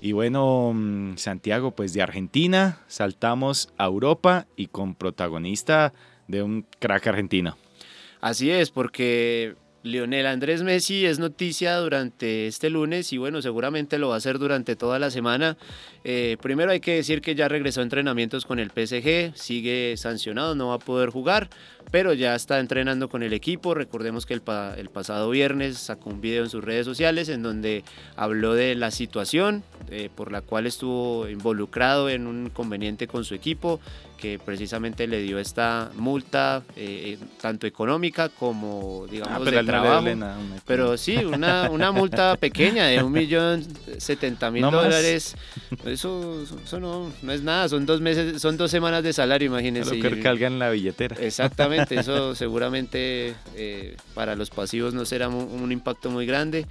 Y 0.01 0.11
bueno, 0.11 0.73
mm, 0.75 1.17
Santiago, 1.17 1.71
pues 1.71 1.93
de 1.93 2.03
Argentina 2.03 2.81
saltamos 2.89 3.73
a 3.79 3.85
Europa 3.85 4.49
y 4.57 4.67
con 4.67 4.97
protagonista 4.97 5.93
de 6.27 6.43
un 6.43 6.67
crack 6.81 7.07
argentino. 7.07 7.57
Así 8.21 8.51
es, 8.51 8.71
porque 8.71 9.55
Lionel 9.85 10.27
Andrés 10.27 10.63
Messi 10.63 11.07
es 11.07 11.19
noticia 11.19 11.77
durante 11.77 12.47
este 12.47 12.71
lunes 12.71 13.13
y 13.13 13.19
bueno, 13.19 13.43
seguramente 13.43 13.99
lo 13.99 14.09
va 14.09 14.15
a 14.15 14.19
hacer 14.19 14.39
durante 14.39 14.77
toda 14.77 14.99
la 14.99 15.11
semana. 15.11 15.57
Eh, 16.05 16.37
primero 16.41 16.71
hay 16.71 16.81
que 16.81 16.95
decir 16.95 17.21
que 17.21 17.35
ya 17.35 17.49
regresó 17.49 17.81
a 17.81 17.85
entrenamientos 17.85 18.47
con 18.47 18.59
el 18.59 18.71
PSG, 18.71 19.37
sigue 19.37 19.97
sancionado, 19.97 20.55
no 20.55 20.69
va 20.69 20.75
a 20.75 20.79
poder 20.79 21.11
jugar, 21.11 21.51
pero 21.91 22.13
ya 22.13 22.35
está 22.35 22.61
entrenando 22.61 23.09
con 23.09 23.23
el 23.23 23.33
equipo. 23.33 23.75
Recordemos 23.75 24.27
que 24.27 24.35
el, 24.35 24.43
el 24.77 24.89
pasado 24.91 25.31
viernes 25.31 25.79
sacó 25.79 26.11
un 26.11 26.21
video 26.21 26.45
en 26.45 26.51
sus 26.51 26.63
redes 26.63 26.87
sociales 26.87 27.29
en 27.29 27.43
donde 27.43 27.85
habló 28.17 28.55
de 28.55 28.75
la 28.75 28.91
situación 28.91 29.63
eh, 29.91 30.09
por 30.15 30.33
la 30.33 30.41
cual 30.41 30.67
estuvo 30.67 31.29
involucrado 31.29 32.09
en 32.09 32.27
un 32.27 32.47
inconveniente 32.47 33.07
con 33.07 33.25
su 33.25 33.35
equipo 33.35 33.81
que 34.23 34.39
precisamente 34.39 35.09
le 35.09 35.21
dio 35.21 35.41
esta 35.41 35.91
multa, 35.97 36.63
eh, 36.77 37.19
eh, 37.21 37.27
tanto 37.41 37.67
económica 37.67 38.29
como, 38.29 39.09
digamos, 39.11 39.49
ah, 39.49 39.51
de 39.51 39.65
trabajo. 39.65 40.07
pero 40.65 40.97
sí, 40.97 41.17
una, 41.17 41.69
una 41.69 41.91
multa 41.91 42.37
pequeña 42.41 42.87
de 42.87 43.03
un 43.03 43.11
millón 43.11 43.67
setenta 43.99 44.53
mil 44.53 44.63
dólares. 44.63 45.35
Eso, 45.85 46.45
eso 46.65 46.79
no, 46.79 47.11
no, 47.21 47.33
es 47.33 47.43
nada, 47.43 47.69
son 47.69 47.85
dos 47.85 48.01
meses, 48.01 48.41
son 48.41 48.57
dos 48.57 48.71
semanas 48.71 49.03
de 49.03 49.13
salario, 49.13 49.47
imagínense. 49.47 49.97
Lo 49.97 50.01
que 50.01 50.29
en 50.29 50.61
la 50.61 50.71
billetera. 50.71 51.17
Exactamente, 51.19 51.72
eso 51.75 52.35
seguramente 52.35 53.35
eh, 53.57 53.97
para 54.15 54.37
los 54.37 54.51
pasivos 54.51 54.95
no 54.95 55.05
será 55.05 55.29
un 55.29 55.73
impacto 55.73 56.11
muy 56.11 56.27
grande 56.27 56.67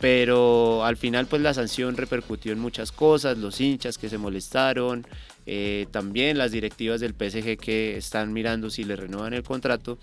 pero 0.00 0.84
al 0.84 0.96
final 0.96 1.26
pues 1.26 1.42
la 1.42 1.54
sanción 1.54 1.96
repercutió 1.96 2.52
en 2.52 2.58
muchas 2.58 2.92
cosas, 2.92 3.38
los 3.38 3.60
hinchas 3.60 3.98
que 3.98 4.08
se 4.08 4.18
molestaron, 4.18 5.06
eh, 5.46 5.86
también 5.92 6.38
las 6.38 6.50
directivas 6.50 7.00
del 7.00 7.12
PSG 7.12 7.56
que 7.56 7.96
están 7.96 8.32
mirando 8.32 8.68
si 8.68 8.84
le 8.84 8.96
renuevan 8.96 9.32
el 9.32 9.42
contrato. 9.42 9.98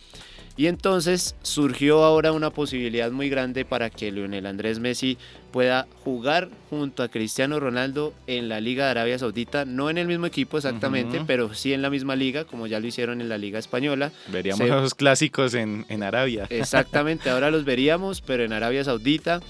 Y 0.56 0.68
entonces 0.68 1.36
surgió 1.42 2.04
ahora 2.04 2.32
una 2.32 2.52
posibilidad 2.52 3.12
muy 3.12 3.28
grande 3.28 3.66
para 3.66 3.90
que 3.90 4.12
Lionel 4.12 4.46
Andrés 4.46 4.80
Messi 4.80 5.18
pueda 5.52 5.88
jugar 6.04 6.50
junto 6.70 7.02
a 7.02 7.08
Cristiano 7.10 7.60
Ronaldo 7.60 8.14
en 8.28 8.50
la 8.50 8.62
Liga 8.62 8.86
de 8.86 8.92
Arabia 8.92 9.18
Saudita, 9.18 9.66
no 9.66 9.90
en 9.90 9.98
el 9.98 10.08
mismo 10.08 10.28
equipo 10.28 10.58
exactamente, 10.58 11.22
pero 11.26 11.54
sí 11.56 11.74
en 11.74 11.82
la 11.82 11.90
misma 11.90 12.16
liga, 12.16 12.46
como 12.46 12.68
ya 12.68 12.80
lo 12.80 12.88
hicieron 12.88 13.20
en 13.20 13.30
la 13.30 13.38
Liga 13.40 13.58
Española. 13.58 14.12
Veríamos 14.28 14.68
los 14.68 14.94
clásicos 14.94 15.56
en, 15.56 15.86
en 15.90 16.04
Arabia. 16.04 16.46
Exactamente, 16.50 17.32
ahora 17.32 17.50
los 17.50 17.66
veríamos, 17.66 18.22
pero 18.22 18.44
en 18.44 18.54
Arabia 18.54 18.84
Saudita. 18.84 19.42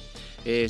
Eh, 0.46 0.68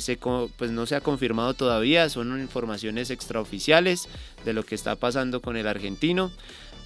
pues 0.56 0.70
no 0.70 0.86
se 0.86 0.94
ha 0.94 1.00
confirmado 1.00 1.54
todavía, 1.54 2.08
son 2.08 2.40
informaciones 2.40 3.10
extraoficiales 3.10 4.08
de 4.44 4.52
lo 4.52 4.62
que 4.62 4.74
está 4.74 4.96
pasando 4.96 5.40
con 5.40 5.56
el 5.56 5.66
argentino. 5.66 6.30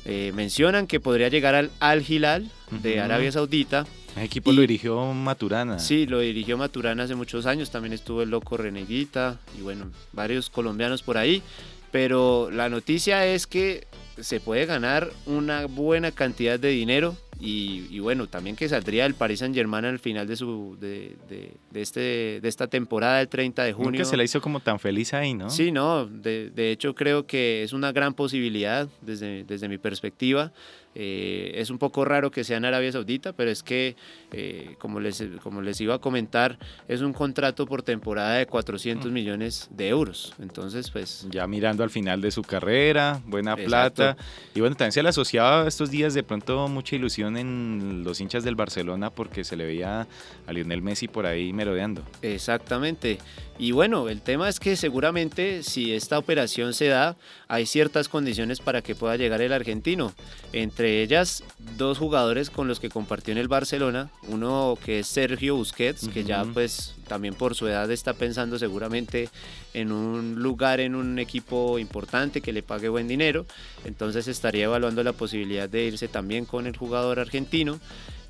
Eh, 0.04 0.32
mencionan 0.34 0.86
que 0.86 1.00
podría 1.00 1.28
llegar 1.28 1.54
al 1.54 1.70
Al 1.80 2.02
Hilal 2.08 2.50
de 2.82 3.00
Arabia 3.00 3.30
Saudita. 3.30 3.86
El 4.16 4.22
equipo 4.22 4.52
lo 4.52 4.62
dirigió 4.62 5.12
Maturana. 5.12 5.78
Sí, 5.78 6.06
lo 6.06 6.20
dirigió 6.20 6.56
Maturana 6.56 7.04
hace 7.04 7.14
muchos 7.14 7.46
años. 7.46 7.70
También 7.70 7.92
estuvo 7.92 8.22
el 8.22 8.30
loco 8.30 8.56
Reneguita 8.56 9.38
y 9.58 9.60
bueno, 9.60 9.90
varios 10.12 10.48
colombianos 10.48 11.02
por 11.02 11.18
ahí. 11.18 11.42
Pero 11.90 12.50
la 12.50 12.68
noticia 12.68 13.26
es 13.26 13.46
que 13.46 13.86
se 14.18 14.40
puede 14.40 14.66
ganar 14.66 15.10
una 15.26 15.66
buena 15.66 16.10
cantidad 16.10 16.58
de 16.58 16.68
dinero 16.68 17.16
y, 17.40 17.98
bueno, 18.00 18.26
también 18.26 18.56
que 18.56 18.68
saldría 18.68 19.06
el 19.06 19.14
Paris 19.14 19.38
Saint 19.40 19.54
Germain 19.54 19.84
al 19.84 19.98
final 19.98 20.26
de, 20.26 20.36
su, 20.36 20.76
de, 20.80 21.16
de, 21.28 21.52
de 21.70 21.82
este, 21.82 22.40
de 22.40 22.48
esta 22.48 22.66
temporada 22.66 23.18
del 23.18 23.28
30 23.28 23.62
de 23.64 23.72
junio. 23.72 24.00
que 24.00 24.04
se 24.04 24.16
la 24.16 24.24
hizo 24.24 24.40
como 24.40 24.60
tan 24.60 24.78
feliz 24.80 25.14
ahí, 25.14 25.34
¿no? 25.34 25.48
Sí, 25.48 25.70
no, 25.70 26.06
de, 26.06 26.50
de 26.50 26.72
hecho 26.72 26.94
creo 26.94 27.26
que 27.26 27.62
es 27.62 27.72
una 27.72 27.92
gran 27.92 28.14
posibilidad 28.14 28.88
desde, 29.02 29.44
desde 29.44 29.68
mi 29.68 29.78
perspectiva. 29.78 30.52
Eh, 30.94 31.52
es 31.54 31.70
un 31.70 31.78
poco 31.78 32.04
raro 32.04 32.30
que 32.30 32.44
sea 32.44 32.56
en 32.56 32.64
Arabia 32.64 32.90
Saudita, 32.90 33.32
pero 33.32 33.50
es 33.50 33.62
que, 33.62 33.96
eh, 34.32 34.74
como, 34.78 35.00
les, 35.00 35.22
como 35.42 35.62
les 35.62 35.80
iba 35.80 35.94
a 35.94 35.98
comentar, 35.98 36.58
es 36.88 37.02
un 37.02 37.12
contrato 37.12 37.66
por 37.66 37.82
temporada 37.82 38.34
de 38.34 38.46
400 38.46 39.10
mm. 39.10 39.14
millones 39.14 39.68
de 39.70 39.88
euros. 39.88 40.34
Entonces, 40.40 40.90
pues... 40.90 41.26
Ya 41.30 41.46
mirando 41.46 41.84
al 41.84 41.90
final 41.90 42.20
de 42.20 42.30
su 42.30 42.42
carrera, 42.42 43.20
buena 43.26 43.56
plata. 43.56 44.16
Y 44.54 44.60
bueno, 44.60 44.76
también 44.76 44.92
se 44.92 45.02
le 45.02 45.10
asociaba 45.10 45.68
estos 45.68 45.90
días 45.90 46.14
de 46.14 46.22
pronto 46.22 46.68
mucha 46.68 46.96
ilusión 46.96 47.36
en 47.36 48.02
los 48.04 48.20
hinchas 48.20 48.44
del 48.44 48.56
Barcelona 48.56 49.10
porque 49.10 49.44
se 49.44 49.56
le 49.56 49.66
veía 49.66 50.06
a 50.46 50.52
Lionel 50.52 50.82
Messi 50.82 51.08
por 51.08 51.26
ahí 51.26 51.52
merodeando. 51.52 52.02
Exactamente. 52.22 53.18
Y 53.60 53.72
bueno, 53.72 54.08
el 54.08 54.22
tema 54.22 54.48
es 54.48 54.60
que 54.60 54.76
seguramente 54.76 55.64
si 55.64 55.92
esta 55.92 56.16
operación 56.16 56.74
se 56.74 56.86
da, 56.86 57.16
hay 57.48 57.66
ciertas 57.66 58.08
condiciones 58.08 58.60
para 58.60 58.82
que 58.82 58.94
pueda 58.94 59.16
llegar 59.16 59.42
el 59.42 59.52
argentino. 59.52 60.12
Entre 60.52 61.02
ellas, 61.02 61.42
dos 61.76 61.98
jugadores 61.98 62.50
con 62.50 62.68
los 62.68 62.78
que 62.78 62.88
compartió 62.88 63.32
en 63.32 63.38
el 63.38 63.48
Barcelona. 63.48 64.10
Uno 64.28 64.78
que 64.84 65.00
es 65.00 65.08
Sergio 65.08 65.56
Busquets, 65.56 66.08
que 66.08 66.22
ya 66.22 66.44
pues 66.44 66.94
también 67.08 67.34
por 67.34 67.56
su 67.56 67.66
edad 67.66 67.90
está 67.90 68.14
pensando 68.14 68.60
seguramente 68.60 69.28
en 69.74 69.90
un 69.90 70.36
lugar 70.36 70.78
en 70.78 70.94
un 70.94 71.18
equipo 71.18 71.80
importante 71.80 72.40
que 72.40 72.52
le 72.52 72.62
pague 72.62 72.88
buen 72.88 73.08
dinero. 73.08 73.44
Entonces 73.84 74.28
estaría 74.28 74.66
evaluando 74.66 75.02
la 75.02 75.12
posibilidad 75.12 75.68
de 75.68 75.84
irse 75.84 76.06
también 76.06 76.44
con 76.44 76.68
el 76.68 76.76
jugador 76.76 77.18
argentino. 77.18 77.80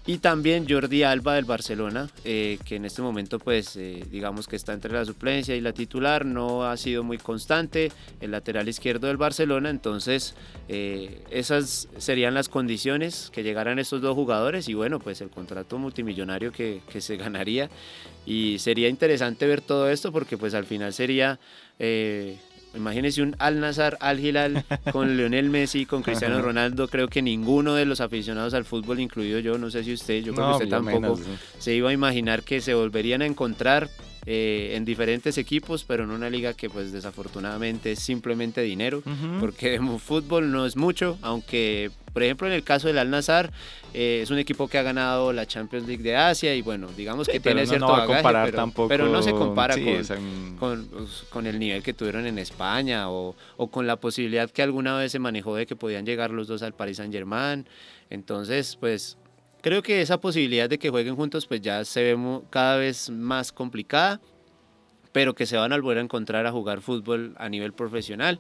Y 0.09 0.21
también 0.21 0.65
Jordi 0.67 1.03
Alba 1.03 1.35
del 1.35 1.45
Barcelona, 1.45 2.09
eh, 2.25 2.59
que 2.65 2.77
en 2.77 2.87
este 2.87 3.03
momento 3.03 3.38
pues 3.38 3.77
eh, 3.77 4.03
digamos 4.11 4.49
que 4.49 4.57
está 4.57 4.73
entre 4.73 4.91
la 4.91 5.05
suplencia 5.05 5.55
y 5.55 5.61
la 5.61 5.75
titular, 5.75 6.25
no 6.25 6.65
ha 6.65 6.75
sido 6.79 7.05
muy 7.05 7.19
constante, 7.19 7.93
el 8.23 8.31
lateral 8.31 8.67
izquierdo 8.71 9.09
del 9.09 9.19
Barcelona, 9.19 9.69
entonces 9.69 10.35
eh, 10.67 11.21
esas 11.31 11.88
serían 11.99 12.33
las 12.33 12.49
condiciones 12.49 13.29
que 13.35 13.43
llegaran 13.43 13.79
estos 13.79 14.00
dos 14.00 14.15
jugadores 14.15 14.67
y 14.71 14.73
bueno 14.73 14.99
pues 14.99 15.21
el 15.21 15.29
contrato 15.29 15.77
multimillonario 15.77 16.53
que, 16.53 16.81
que 16.91 17.03
se 17.03 17.17
ganaría. 17.19 17.69
Y 18.25 18.61
sería 18.61 18.88
interesante 18.88 19.47
ver 19.47 19.61
todo 19.61 19.91
esto 19.91 20.11
porque 20.11 20.38
pues 20.38 20.55
al 20.55 20.65
final 20.65 20.95
sería 20.95 21.38
Imagínese 22.79 23.23
un 23.23 23.37
Al 23.39 23.61
Nazar, 23.61 23.99
Al 24.01 24.21
Hilal 24.21 24.65
con 24.93 25.17
Lionel 25.17 25.51
Messi, 25.51 25.85
con 25.85 26.03
Cristiano 26.03 26.41
Ronaldo. 26.41 26.89
Creo 26.89 27.09
que 27.09 27.23
ninguno 27.23 27.75
de 27.75 27.85
los 27.85 28.01
aficionados 28.01 28.55
al 28.55 28.65
fútbol, 28.65 29.01
incluido 29.01 29.41
yo, 29.41 29.59
no 29.59 29.71
sé 29.71 29.85
si 29.85 29.93
usted, 29.93 30.23
yo 30.23 30.35
creo 30.35 30.49
que 30.51 30.65
usted 30.65 30.69
tampoco, 30.69 31.19
se 31.59 31.75
iba 31.75 31.91
a 31.91 31.93
imaginar 31.93 32.43
que 32.43 32.61
se 32.61 32.75
volverían 32.75 33.23
a 33.23 33.27
encontrar 33.27 33.91
eh, 34.27 34.73
en 34.75 34.85
diferentes 34.85 35.39
equipos, 35.39 35.85
pero 35.85 36.05
en 36.05 36.11
una 36.11 36.29
liga 36.29 36.53
que 36.53 36.69
pues 36.69 36.93
desafortunadamente 36.93 37.93
es 37.93 38.01
simplemente 38.01 38.61
dinero, 38.61 39.03
porque 39.41 39.81
fútbol 39.99 40.51
no 40.51 40.67
es 40.67 40.77
mucho, 40.77 41.19
aunque 41.23 41.91
por 42.13 42.23
ejemplo 42.23 42.47
en 42.47 42.53
el 42.53 42.65
caso 42.65 42.89
del 42.89 42.99
Al 42.99 43.11
Nazar 43.11 43.53
eh, 43.95 44.21
es 44.23 44.31
un 44.31 44.39
equipo 44.39 44.69
que 44.69 44.77
ha 44.77 44.83
ganado 44.83 45.33
la 45.33 45.47
Champions 45.47 45.87
League 45.87 46.03
de 46.03 46.17
Asia 46.17 46.55
y 46.55 46.63
bueno, 46.63 46.89
digamos 46.97 47.29
que 47.29 47.41
tiene 47.41 47.67
cierto 47.67 47.87
no 47.87 47.93
bagaje, 47.93 48.73
pero, 48.89 49.09
no 49.09 49.23
se 49.23 49.33
compara 49.33 49.75
con, 49.75 50.89
pues, 50.89 51.25
con, 51.31 51.47
el 51.47 51.59
nivel 51.59 51.83
que 51.83 51.95
tuvieron 51.95 52.27
en 52.27 52.39
España 52.39 53.11
o, 53.11 53.37
o 53.57 53.71
con 53.71 53.87
la 53.87 53.97
posibilidad 53.97 54.51
que 54.51 54.63
alguna 54.63 54.97
vez 54.97 55.13
se 55.13 55.19
manejó 55.19 55.55
de 55.55 55.67
que 55.67 55.77
podían 55.77 56.05
llegar 56.05 56.31
los 56.31 56.49
dos 56.49 56.63
al 56.63 56.75
Paris 56.75 56.99
Saint 56.99 57.13
Germain. 57.13 57.67
Entonces, 58.11 58.77
pues 58.77 59.17
creo 59.61 59.83
que 59.83 60.00
esa 60.00 60.21
posibilidad 60.21 60.69
de 60.69 60.79
que 60.79 60.91
jueguen 60.91 61.17
juntos 61.17 61.47
pues 61.47 61.61
ya 61.61 61.85
se 61.85 62.03
ve 62.03 62.41
cada 62.50 62.77
vez 62.77 63.11
más 63.11 63.53
complicada 63.53 64.21
pero 65.12 65.35
que 65.35 65.47
se 65.47 65.57
van 65.57 65.73
a 65.73 65.77
volver 65.77 65.99
a 65.99 66.03
encontrar 66.03 66.47
a 66.47 66.53
jugar 66.53 66.81
fútbol 66.81 67.35
a 67.38 67.49
nivel 67.49 67.73
profesional, 67.73 68.38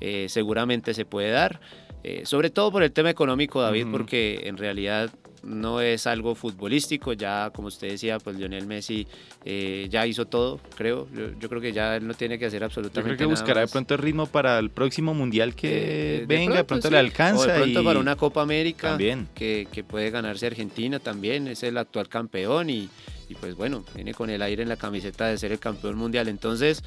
eh, 0.00 0.26
seguramente 0.28 0.92
se 0.92 1.04
puede 1.04 1.30
dar, 1.30 1.60
eh, 2.04 2.26
sobre 2.26 2.50
todo 2.50 2.70
por 2.72 2.82
el 2.82 2.92
tema 2.92 3.10
económico, 3.10 3.62
David, 3.62 3.86
porque 3.90 4.42
en 4.44 4.56
realidad 4.56 5.10
no 5.42 5.80
es 5.80 6.06
algo 6.06 6.34
futbolístico, 6.34 7.12
ya 7.12 7.50
como 7.54 7.68
usted 7.68 7.90
decía, 7.90 8.18
pues 8.18 8.36
Lionel 8.36 8.66
Messi 8.66 9.06
eh, 9.44 9.86
ya 9.90 10.06
hizo 10.06 10.26
todo, 10.26 10.60
creo, 10.76 11.08
yo, 11.38 11.48
creo 11.48 11.60
que 11.60 11.72
ya 11.72 11.96
él 11.96 12.06
no 12.06 12.14
tiene 12.14 12.38
que 12.38 12.46
hacer 12.46 12.64
absolutamente 12.64 13.08
nada. 13.10 13.16
Creo 13.16 13.28
que 13.28 13.32
buscará 13.32 13.60
de 13.60 13.68
pronto 13.68 13.94
el 13.94 14.00
ritmo 14.00 14.26
para 14.26 14.58
el 14.58 14.70
próximo 14.70 15.14
mundial 15.14 15.54
que 15.54 16.24
venga, 16.26 16.56
de 16.56 16.64
pronto, 16.64 16.90
le 16.90 16.98
alcanza. 16.98 17.42
O 17.42 17.46
de 17.46 17.54
pronto 17.54 17.84
para 17.84 17.98
una 17.98 18.16
Copa 18.16 18.42
América 18.42 18.90
también. 18.90 19.28
Que, 19.34 19.68
que 19.70 19.84
puede 19.84 20.10
ganarse 20.10 20.46
Argentina 20.46 20.98
también, 20.98 21.48
es 21.48 21.62
el 21.62 21.78
actual 21.78 22.08
campeón 22.08 22.70
y, 22.70 22.88
y 23.28 23.34
pues 23.34 23.54
bueno, 23.56 23.84
viene 23.94 24.14
con 24.14 24.30
el 24.30 24.42
aire 24.42 24.62
en 24.62 24.68
la 24.68 24.76
camiseta 24.76 25.26
de 25.26 25.38
ser 25.38 25.52
el 25.52 25.58
campeón 25.58 25.96
mundial. 25.96 26.28
Entonces, 26.28 26.82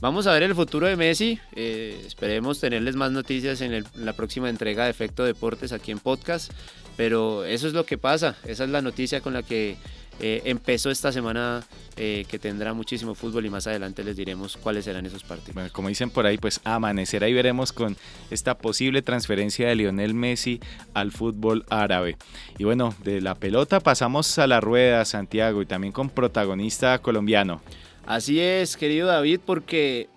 vamos 0.00 0.26
a 0.26 0.32
ver 0.32 0.42
el 0.42 0.54
futuro 0.54 0.86
de 0.86 0.96
Messi. 0.96 1.38
Eh, 1.54 2.02
esperemos 2.06 2.60
tenerles 2.60 2.96
más 2.96 3.12
noticias 3.12 3.60
en, 3.60 3.84
la 3.94 4.12
próxima 4.12 4.50
entrega 4.50 4.84
de 4.84 4.90
Efecto 4.90 5.24
Deportes 5.24 5.72
aquí 5.72 5.92
en 5.92 5.98
podcast. 5.98 6.52
Pero 6.96 7.44
eso 7.44 7.66
es 7.66 7.72
lo 7.72 7.84
que 7.84 7.98
pasa, 7.98 8.36
esa 8.44 8.64
es 8.64 8.70
la 8.70 8.80
noticia 8.80 9.20
con 9.20 9.32
la 9.32 9.42
que 9.42 9.76
eh, 10.20 10.42
empezó 10.44 10.90
esta 10.90 11.12
semana 11.12 11.64
eh, 11.96 12.24
que 12.28 12.38
tendrá 12.38 12.72
muchísimo 12.72 13.14
fútbol 13.14 13.46
y 13.46 13.50
más 13.50 13.66
adelante 13.66 14.04
les 14.04 14.16
diremos 14.16 14.56
cuáles 14.56 14.84
serán 14.84 15.04
esos 15.06 15.22
partidos. 15.22 15.54
Bueno, 15.54 15.70
como 15.72 15.88
dicen 15.88 16.10
por 16.10 16.26
ahí, 16.26 16.38
pues 16.38 16.60
amanecerá 16.64 17.28
y 17.28 17.32
veremos 17.32 17.72
con 17.72 17.96
esta 18.30 18.56
posible 18.56 19.02
transferencia 19.02 19.68
de 19.68 19.74
Lionel 19.74 20.14
Messi 20.14 20.60
al 20.94 21.12
fútbol 21.12 21.64
árabe. 21.70 22.16
Y 22.58 22.64
bueno, 22.64 22.94
de 23.02 23.20
la 23.20 23.34
pelota 23.34 23.80
pasamos 23.80 24.38
a 24.38 24.46
la 24.46 24.60
rueda, 24.60 25.04
Santiago, 25.04 25.62
y 25.62 25.66
también 25.66 25.92
con 25.92 26.10
protagonista 26.10 26.98
colombiano. 26.98 27.60
Así 28.06 28.38
es, 28.40 28.76
querido 28.76 29.08
David, 29.08 29.40
porque 29.44 30.08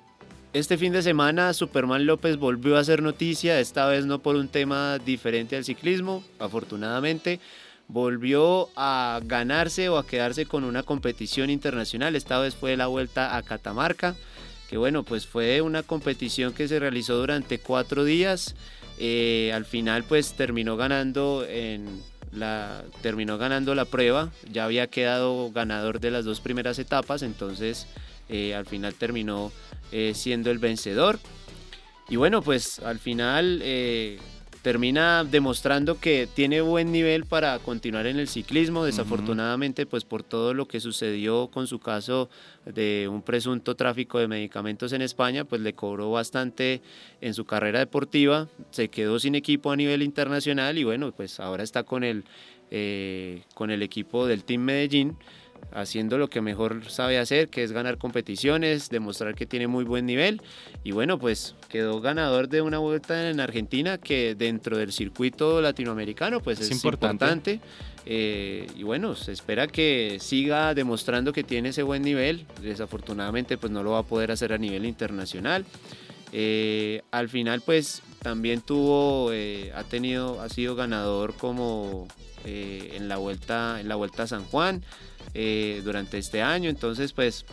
este 0.53 0.77
fin 0.77 0.93
de 0.93 1.01
semana 1.01 1.53
Superman 1.53 2.05
López 2.05 2.37
volvió 2.37 2.77
a 2.77 2.79
hacer 2.79 3.01
noticia, 3.01 3.59
esta 3.59 3.87
vez 3.87 4.05
no 4.05 4.19
por 4.19 4.35
un 4.35 4.47
tema 4.47 4.97
diferente 4.99 5.55
al 5.55 5.63
ciclismo, 5.63 6.23
afortunadamente, 6.39 7.39
volvió 7.87 8.69
a 8.75 9.19
ganarse 9.23 9.89
o 9.89 9.97
a 9.97 10.05
quedarse 10.05 10.45
con 10.45 10.63
una 10.63 10.83
competición 10.83 11.49
internacional. 11.49 12.15
Esta 12.15 12.39
vez 12.39 12.55
fue 12.55 12.75
la 12.77 12.87
vuelta 12.87 13.37
a 13.37 13.43
Catamarca, 13.43 14.15
que 14.69 14.77
bueno, 14.77 15.03
pues 15.03 15.25
fue 15.25 15.61
una 15.61 15.83
competición 15.83 16.53
que 16.53 16.67
se 16.67 16.79
realizó 16.79 17.17
durante 17.17 17.59
cuatro 17.59 18.03
días. 18.03 18.55
Eh, 18.99 19.51
al 19.53 19.65
final 19.65 20.03
pues 20.03 20.33
terminó 20.33 20.75
ganando 20.75 21.45
en 21.47 22.01
la 22.31 22.83
terminó 23.03 23.37
ganando 23.37 23.75
la 23.75 23.85
prueba 23.85 24.31
ya 24.51 24.65
había 24.65 24.87
quedado 24.87 25.51
ganador 25.51 25.99
de 25.99 26.09
las 26.09 26.25
dos 26.25 26.41
primeras 26.41 26.79
etapas 26.79 27.21
entonces 27.21 27.85
eh, 28.27 28.55
al 28.55 28.65
final 28.65 28.95
terminó 28.95 29.51
eh, 29.91 30.13
siendo 30.15 30.49
el 30.49 30.57
vencedor 30.57 31.19
y 32.09 32.15
bueno 32.15 32.41
pues 32.41 32.79
al 32.79 32.97
final 32.97 33.61
termina 34.67 35.23
demostrando 35.23 35.97
que 35.97 36.27
tiene 36.27 36.59
buen 36.59 36.91
nivel 36.91 37.23
para 37.23 37.57
continuar 37.59 38.05
en 38.05 38.19
el 38.19 38.27
ciclismo. 38.27 38.83
Desafortunadamente, 38.83 39.85
pues 39.85 40.03
por 40.03 40.23
todo 40.23 40.53
lo 40.53 40.67
que 40.67 40.81
sucedió 40.81 41.47
con 41.47 41.67
su 41.67 41.79
caso 41.79 42.29
de 42.65 43.07
un 43.09 43.21
presunto 43.21 43.75
tráfico 43.75 44.19
de 44.19 44.27
medicamentos 44.27 44.91
en 44.91 45.01
España, 45.01 45.45
pues 45.45 45.61
le 45.61 45.71
cobró 45.71 46.11
bastante 46.11 46.81
en 47.21 47.33
su 47.33 47.45
carrera 47.45 47.79
deportiva. 47.79 48.49
Se 48.71 48.89
quedó 48.89 49.19
sin 49.19 49.35
equipo 49.35 49.71
a 49.71 49.77
nivel 49.77 50.03
internacional 50.03 50.77
y 50.77 50.83
bueno, 50.83 51.13
pues 51.13 51.39
ahora 51.39 51.63
está 51.63 51.83
con 51.83 52.03
el, 52.03 52.25
eh, 52.69 53.43
con 53.53 53.71
el 53.71 53.81
equipo 53.81 54.27
del 54.27 54.43
Team 54.43 54.63
Medellín 54.63 55.15
haciendo 55.71 56.17
lo 56.17 56.29
que 56.29 56.41
mejor 56.41 56.89
sabe 56.89 57.19
hacer, 57.19 57.49
que 57.49 57.63
es 57.63 57.71
ganar 57.71 57.97
competiciones, 57.97 58.89
demostrar 58.89 59.35
que 59.35 59.45
tiene 59.45 59.67
muy 59.67 59.83
buen 59.83 60.05
nivel. 60.05 60.41
Y 60.83 60.91
bueno, 60.91 61.19
pues 61.19 61.55
quedó 61.69 62.01
ganador 62.01 62.49
de 62.49 62.61
una 62.61 62.77
vuelta 62.77 63.29
en 63.29 63.39
Argentina 63.39 63.97
que 63.97 64.35
dentro 64.35 64.77
del 64.77 64.91
circuito 64.91 65.61
latinoamericano 65.61 66.41
pues 66.41 66.59
es, 66.59 66.71
importante. 66.71 67.59
Eh, 68.05 68.67
y 68.75 68.83
bueno, 68.83 69.15
se 69.15 69.33
espera 69.33 69.67
que 69.67 70.17
siga 70.21 70.73
demostrando 70.73 71.33
que 71.33 71.43
tiene 71.43 71.69
ese 71.69 71.83
buen 71.83 72.01
nivel. 72.01 72.45
Desafortunadamente 72.61 73.57
pues 73.57 73.71
no 73.71 73.83
lo 73.83 73.91
va 73.91 73.99
a 73.99 74.03
poder 74.03 74.31
hacer 74.31 74.53
a 74.53 74.57
nivel 74.57 74.85
internacional. 74.85 75.65
Eh, 76.31 77.01
al 77.11 77.29
final 77.29 77.61
pues 77.61 78.01
también 78.21 78.61
tuvo, 78.61 79.31
eh, 79.33 79.71
ha 79.75 79.83
tenido, 79.83 80.41
ha 80.41 80.49
sido 80.49 80.75
ganador 80.75 81.33
como 81.35 82.07
en 82.45 83.09
la 83.09 83.17
vuelta, 83.17 83.81
en 83.81 83.89
la 83.89 83.95
vuelta 83.95 84.23
a 84.23 84.27
San 84.27 84.45
Juan. 84.45 84.81
Eh, 85.33 85.81
durante 85.83 86.17
este 86.17 86.41
año. 86.41 86.69
Entonces, 86.69 87.13
pues 87.13 87.45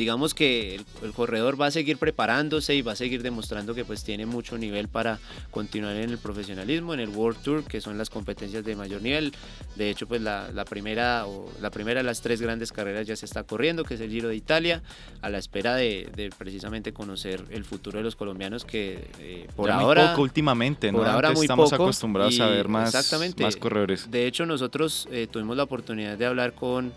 digamos 0.00 0.32
que 0.32 0.80
el, 1.02 1.12
corredor 1.12 1.60
va 1.60 1.66
a 1.66 1.70
seguir 1.70 1.98
preparándose 1.98 2.74
y 2.74 2.80
va 2.80 2.92
a 2.92 2.96
seguir 2.96 3.22
demostrando 3.22 3.74
que 3.74 3.84
pues 3.84 4.02
tiene 4.02 4.24
mucho 4.24 4.56
nivel 4.56 4.88
para 4.88 5.18
continuar 5.50 5.94
en 5.96 6.08
el 6.08 6.16
profesionalismo, 6.16 6.94
en 6.94 7.00
el 7.00 7.10
World 7.10 7.42
Tour, 7.42 7.64
que 7.64 7.82
son 7.82 7.98
las 7.98 8.08
competencias 8.08 8.64
de 8.64 8.76
mayor 8.76 9.02
nivel. 9.02 9.34
De 9.76 9.90
hecho, 9.90 10.08
pues 10.08 10.22
la, 10.22 10.64
primera 10.70 11.26
o 11.26 11.52
la 11.60 11.70
primera 11.70 12.00
de 12.00 12.04
las 12.04 12.22
tres 12.22 12.40
grandes 12.40 12.72
carreras 12.72 13.06
ya 13.06 13.14
se 13.14 13.26
está 13.26 13.42
corriendo, 13.42 13.84
que 13.84 13.92
es 13.92 14.00
el 14.00 14.08
Giro 14.08 14.30
de 14.30 14.36
Italia, 14.36 14.82
a 15.20 15.28
la 15.28 15.36
espera 15.36 15.74
de, 15.74 16.30
precisamente 16.38 16.94
conocer 16.94 17.44
el 17.50 17.64
futuro 17.66 17.98
de 17.98 18.04
los 18.04 18.16
colombianos 18.16 18.64
que 18.64 19.06
eh, 19.18 19.48
por 19.54 19.70
ahora 19.70 20.02
muy 20.02 20.10
poco 20.12 20.22
últimamente, 20.22 20.90
por 20.90 21.06
ahora 21.06 21.32
muy 21.32 21.42
estamos 21.42 21.74
acostumbrados 21.74 22.40
a 22.40 22.46
ver 22.46 22.68
más, 22.68 22.94
más 23.38 23.56
corredores. 23.56 24.10
De 24.10 24.26
hecho, 24.26 24.46
nosotros 24.46 25.06
eh, 25.12 25.28
tuvimos 25.30 25.58
la 25.58 25.64
oportunidad 25.64 26.16
de 26.16 26.24
hablar 26.24 26.54
con 26.54 26.90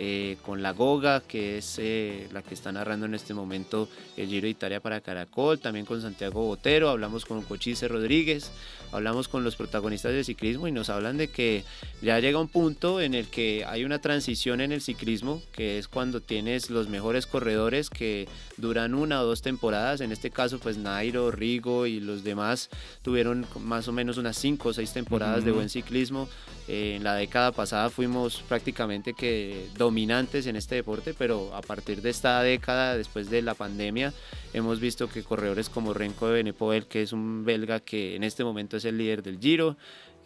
eh, 0.00 0.36
con 0.42 0.62
la 0.62 0.72
Goga, 0.72 1.22
que 1.26 1.58
es 1.58 1.76
eh, 1.78 2.28
la 2.32 2.42
que 2.42 2.54
está 2.54 2.70
narrando 2.70 3.06
en 3.06 3.16
este 3.16 3.34
momento 3.34 3.88
el 4.16 4.28
Giro 4.28 4.44
de 4.44 4.50
Italia 4.50 4.78
para 4.78 5.00
Caracol, 5.00 5.58
también 5.58 5.86
con 5.86 6.00
Santiago 6.00 6.46
Botero, 6.46 6.88
hablamos 6.88 7.24
con 7.24 7.42
Cochise 7.42 7.88
Rodríguez, 7.88 8.52
hablamos 8.92 9.26
con 9.26 9.42
los 9.42 9.56
protagonistas 9.56 10.12
del 10.12 10.24
ciclismo 10.24 10.68
y 10.68 10.72
nos 10.72 10.88
hablan 10.88 11.16
de 11.16 11.26
que 11.26 11.64
ya 12.00 12.20
llega 12.20 12.38
un 12.38 12.46
punto 12.46 13.00
en 13.00 13.12
el 13.12 13.26
que 13.26 13.64
hay 13.66 13.84
una 13.84 13.98
transición 13.98 14.60
en 14.60 14.70
el 14.70 14.82
ciclismo, 14.82 15.42
que 15.50 15.78
es 15.78 15.88
cuando 15.88 16.20
tienes 16.20 16.70
los 16.70 16.88
mejores 16.88 17.26
corredores 17.26 17.90
que 17.90 18.28
duran 18.56 18.94
una 18.94 19.20
o 19.20 19.26
dos 19.26 19.42
temporadas, 19.42 20.00
en 20.00 20.12
este 20.12 20.30
caso 20.30 20.60
pues 20.60 20.78
Nairo, 20.78 21.32
Rigo 21.32 21.86
y 21.86 21.98
los 21.98 22.22
demás 22.22 22.70
tuvieron 23.02 23.46
más 23.58 23.88
o 23.88 23.92
menos 23.92 24.16
unas 24.16 24.36
cinco 24.36 24.68
o 24.68 24.72
seis 24.72 24.92
temporadas 24.92 25.44
de 25.44 25.50
buen 25.50 25.68
ciclismo, 25.68 26.28
en 26.68 27.02
la 27.02 27.14
década 27.14 27.50
pasada 27.50 27.88
fuimos 27.88 28.42
prácticamente 28.46 29.14
que 29.14 29.68
dominantes 29.78 30.46
en 30.46 30.54
este 30.54 30.74
deporte, 30.74 31.14
pero 31.14 31.54
a 31.54 31.62
partir 31.62 32.02
de 32.02 32.10
esta 32.10 32.42
década, 32.42 32.94
después 32.94 33.30
de 33.30 33.40
la 33.40 33.54
pandemia, 33.54 34.12
hemos 34.52 34.78
visto 34.78 35.08
que 35.08 35.24
corredores 35.24 35.70
como 35.70 35.94
Renko 35.94 36.28
de 36.28 36.34
Benepoel, 36.34 36.84
que 36.84 37.00
es 37.00 37.14
un 37.14 37.46
belga 37.46 37.80
que 37.80 38.16
en 38.16 38.22
este 38.22 38.44
momento 38.44 38.76
es 38.76 38.84
el 38.84 38.98
líder 38.98 39.22
del 39.22 39.40
Giro, 39.40 39.78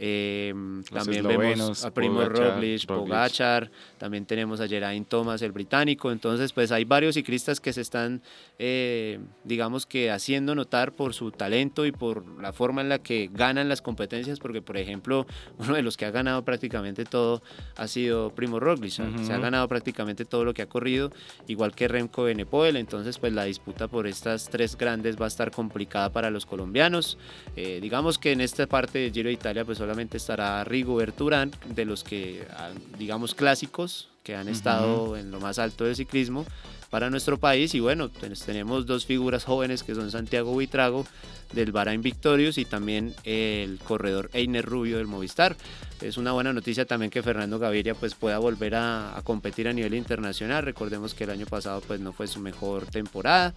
eh, 0.04 0.52
también 0.92 1.28
vemos 1.28 1.84
a 1.84 1.94
Primo 1.94 2.24
Roglic, 2.24 2.86
Pogachar, 2.86 3.70
también 3.98 4.26
tenemos 4.26 4.60
a 4.60 4.66
Geraint 4.66 5.08
Thomas, 5.08 5.42
el 5.42 5.52
británico. 5.52 6.10
Entonces, 6.10 6.52
pues 6.52 6.72
hay 6.72 6.84
varios 6.84 7.14
ciclistas 7.14 7.60
que 7.60 7.72
se 7.72 7.82
están, 7.82 8.20
eh, 8.58 9.20
digamos 9.44 9.86
que 9.86 10.10
haciendo 10.10 10.56
notar 10.56 10.90
por 10.90 11.14
su 11.14 11.30
talento 11.30 11.86
y 11.86 11.92
por 11.92 12.26
la 12.40 12.52
forma 12.52 12.80
en 12.80 12.88
la 12.88 12.98
que 12.98 13.30
ganan 13.32 13.68
las 13.68 13.80
competencias, 13.80 14.40
porque 14.40 14.60
por 14.60 14.76
ejemplo, 14.76 15.24
uno 15.58 15.74
de 15.74 15.82
los 15.82 15.96
que 15.96 16.04
ha 16.04 16.10
ganado 16.10 16.44
prácticamente 16.44 17.04
todo 17.04 17.40
ha 17.76 17.86
sido 17.86 18.34
Primo 18.34 18.58
Roglic. 18.58 18.90
Se 18.90 19.32
ha 19.32 19.38
ganado 19.38 19.68
prácticamente 19.68 20.24
todo 20.24 20.44
lo 20.44 20.52
que 20.52 20.62
ha 20.62 20.68
corrido, 20.68 21.12
igual 21.46 21.76
que 21.76 21.86
Remco 21.86 22.24
Benepoel. 22.24 22.76
Entonces, 22.76 23.20
pues 23.20 23.32
la 23.32 23.44
disputa 23.44 23.86
por 23.86 24.08
estas 24.08 24.50
tres 24.50 24.76
grandes 24.76 25.14
va 25.16 25.26
a 25.26 25.28
estar 25.28 25.52
complicada 25.52 26.10
para 26.10 26.28
los 26.28 26.44
colombianos. 26.44 27.18
Eh, 27.54 27.78
digamos 27.80 28.18
que 28.18 28.32
en 28.32 28.40
esta 28.40 28.66
parte 28.66 28.98
de 28.98 29.12
Giro 29.12 29.28
de 29.28 29.34
Italia, 29.34 29.64
pues 29.64 29.78
solo 29.78 29.91
solamente 29.92 30.16
estará 30.16 30.64
Rigo 30.64 30.96
Berturán, 30.96 31.50
de 31.74 31.84
los 31.84 32.02
que, 32.02 32.46
ah, 32.56 32.70
digamos, 32.98 33.34
clásicos, 33.34 34.08
que 34.22 34.34
han 34.34 34.48
estado 34.48 35.18
en 35.18 35.30
lo 35.30 35.38
más 35.38 35.58
alto 35.58 35.84
del 35.84 35.94
ciclismo 35.94 36.46
para 36.88 37.10
nuestro 37.10 37.38
país. 37.38 37.74
Y 37.74 37.80
bueno, 37.80 38.08
tenemos 38.08 38.86
dos 38.86 39.04
figuras 39.04 39.44
jóvenes 39.44 39.82
que 39.82 39.94
son 39.94 40.10
Santiago 40.10 40.52
Buitrago 40.52 41.04
del 41.52 41.72
Bahrain 41.72 42.00
Victorious 42.00 42.56
y 42.56 42.64
también 42.64 43.14
el 43.24 43.80
corredor 43.80 44.30
Einer 44.32 44.64
Rubio 44.64 44.96
del 44.96 45.08
Movistar. 45.08 45.56
Es 46.00 46.16
una 46.16 46.32
buena 46.32 46.54
noticia 46.54 46.86
también 46.86 47.10
que 47.10 47.22
Fernando 47.22 47.58
Gaviria 47.58 47.94
pues 47.94 48.14
pueda 48.14 48.38
volver 48.38 48.74
a, 48.76 49.20
competir 49.24 49.68
a 49.68 49.74
nivel 49.74 49.92
internacional. 49.92 50.64
Recordemos 50.64 51.12
que 51.12 51.24
el 51.24 51.30
año 51.30 51.44
pasado 51.44 51.82
pues 51.82 52.00
no 52.00 52.14
fue 52.14 52.28
su 52.28 52.40
mejor 52.40 52.86
temporada. 52.86 53.52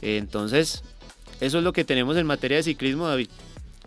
Entonces, 0.00 0.82
eso 1.42 1.58
es 1.58 1.64
lo 1.64 1.74
que 1.74 1.84
tenemos 1.84 2.16
en 2.16 2.24
materia 2.24 2.56
de 2.56 2.62
ciclismo, 2.62 3.06
David. 3.06 3.28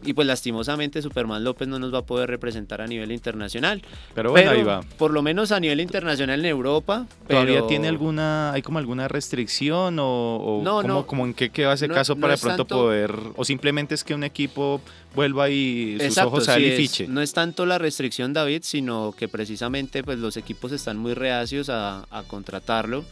Y 0.04 0.14
pues 0.14 0.28
lastimosamente 0.28 1.02
Superman 1.02 1.44
López 1.44 1.68
no 1.68 1.80
nos 1.80 1.94
va 1.94 2.00
a 2.00 2.06
poder 2.06 2.30
representar 2.30 2.82
a 2.82 2.88
nivel 2.88 3.12
internacional. 3.12 3.82
Pero 4.14 4.32
bueno, 4.32 4.52
ahí 4.52 4.64
va. 4.64 4.82
Por 4.98 5.12
lo 5.12 5.22
menos 5.22 5.52
a 5.52 5.60
nivel 5.60 5.80
internacional 5.80 6.40
en 6.40 6.46
Europa. 6.46 7.08
¿Todavía 7.28 7.66
tiene 7.68 7.88
alguna, 7.88 8.52
hay 8.52 8.62
como 8.62 8.78
alguna 8.80 9.08
restricción 9.08 9.98
o, 10.00 10.62
no, 10.64 10.84
no, 10.84 11.08
como 11.08 11.26
en 11.26 11.34
qué 11.34 11.50
queda 11.50 11.74
ese 11.74 11.88
caso 11.88 12.16
para 12.16 12.36
de 12.36 12.40
pronto 12.40 12.66
poder, 12.66 13.14
o 13.36 13.44
simplemente 13.44 13.96
es 13.96 14.04
que 14.04 14.14
un 14.14 14.24
equipo 14.24 14.82
vuelva 15.16 15.50
y 15.50 15.98
sus 16.00 16.18
ojos 16.20 16.48
a 16.50 16.60
y 16.60 16.72
fiche? 16.72 17.08
no 17.08 17.22
es 17.22 17.34
tanto 17.34 17.66
la 17.66 17.78
restricción 17.78 18.34
David, 18.34 18.62
sino 18.64 19.16
que 19.18 19.28
precisamente 19.28 20.04
pues 20.04 20.20
los 20.20 20.38
equipos 20.38 20.72
están 20.72 20.98
muy 20.98 21.14
reacios 21.14 21.70
a, 21.70 22.06
a 22.12 22.24
contratarlo 22.24 23.04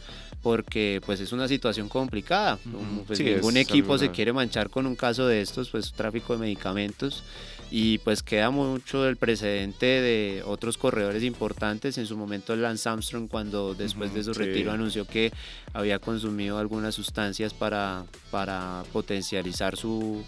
porque 0.46 1.00
pues 1.04 1.18
es 1.18 1.32
una 1.32 1.48
situación 1.48 1.88
complicada. 1.88 2.56
Pues, 3.04 3.18
ningún 3.18 3.56
equipo 3.56 3.98
se 3.98 4.12
quiere 4.12 4.32
manchar 4.32 4.70
con 4.70 4.86
un 4.86 4.94
caso 4.94 5.26
de 5.26 5.40
estos, 5.40 5.70
pues 5.70 5.92
tráfico 5.92 6.34
de 6.34 6.38
medicamentos 6.38 7.24
y 7.68 7.98
pues 7.98 8.22
queda 8.22 8.50
mucho 8.50 9.08
el 9.08 9.16
precedente 9.16 9.86
de 9.86 10.44
otros 10.46 10.78
corredores 10.78 11.24
importantes. 11.24 11.98
En 11.98 12.06
su 12.06 12.16
momento 12.16 12.54
Lance 12.54 12.88
Armstrong 12.88 13.26
cuando 13.26 13.74
después 13.74 14.14
de 14.14 14.22
su 14.22 14.34
retiro 14.34 14.70
anunció 14.70 15.04
que 15.04 15.32
había 15.72 15.98
consumido 15.98 16.58
algunas 16.58 16.94
sustancias 16.94 17.52
para, 17.52 18.04
para 18.30 18.84
potencializar 18.92 19.76
su, 19.76 20.24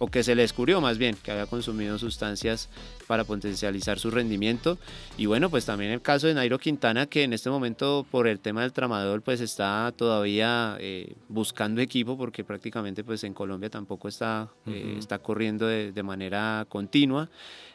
o 0.00 0.08
que 0.08 0.24
se 0.24 0.34
le 0.34 0.42
descubrió 0.42 0.80
más 0.80 0.96
bien 0.96 1.14
que 1.22 1.30
había 1.30 1.46
consumido 1.46 1.98
sustancias 1.98 2.70
para 3.06 3.24
potencializar 3.24 3.98
su 3.98 4.10
rendimiento. 4.10 4.78
Y 5.18 5.26
bueno, 5.26 5.50
pues 5.50 5.66
también 5.66 5.92
el 5.92 6.00
caso 6.00 6.26
de 6.26 6.32
Nairo 6.32 6.58
Quintana, 6.58 7.04
que 7.04 7.22
en 7.22 7.34
este 7.34 7.50
momento 7.50 8.06
por 8.10 8.26
el 8.26 8.40
tema 8.40 8.62
del 8.62 8.72
tramador, 8.72 9.20
pues 9.20 9.42
está 9.42 9.92
todavía 9.94 10.78
eh, 10.80 11.12
buscando 11.28 11.82
equipo, 11.82 12.16
porque 12.16 12.44
prácticamente 12.44 13.04
pues 13.04 13.22
en 13.24 13.34
Colombia 13.34 13.68
tampoco 13.68 14.08
está, 14.08 14.48
eh, 14.66 14.96
está 14.98 15.18
corriendo 15.18 15.66
de, 15.66 15.92
de 15.92 16.02
manera 16.02 16.64
continua. 16.70 17.28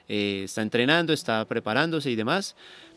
Eh, 0.08 0.42
está 0.46 0.64
entrenando, 0.64 1.14
está 1.14 1.46
preparándose 1.46 2.10
y 2.10 2.16
demás. 2.16 2.56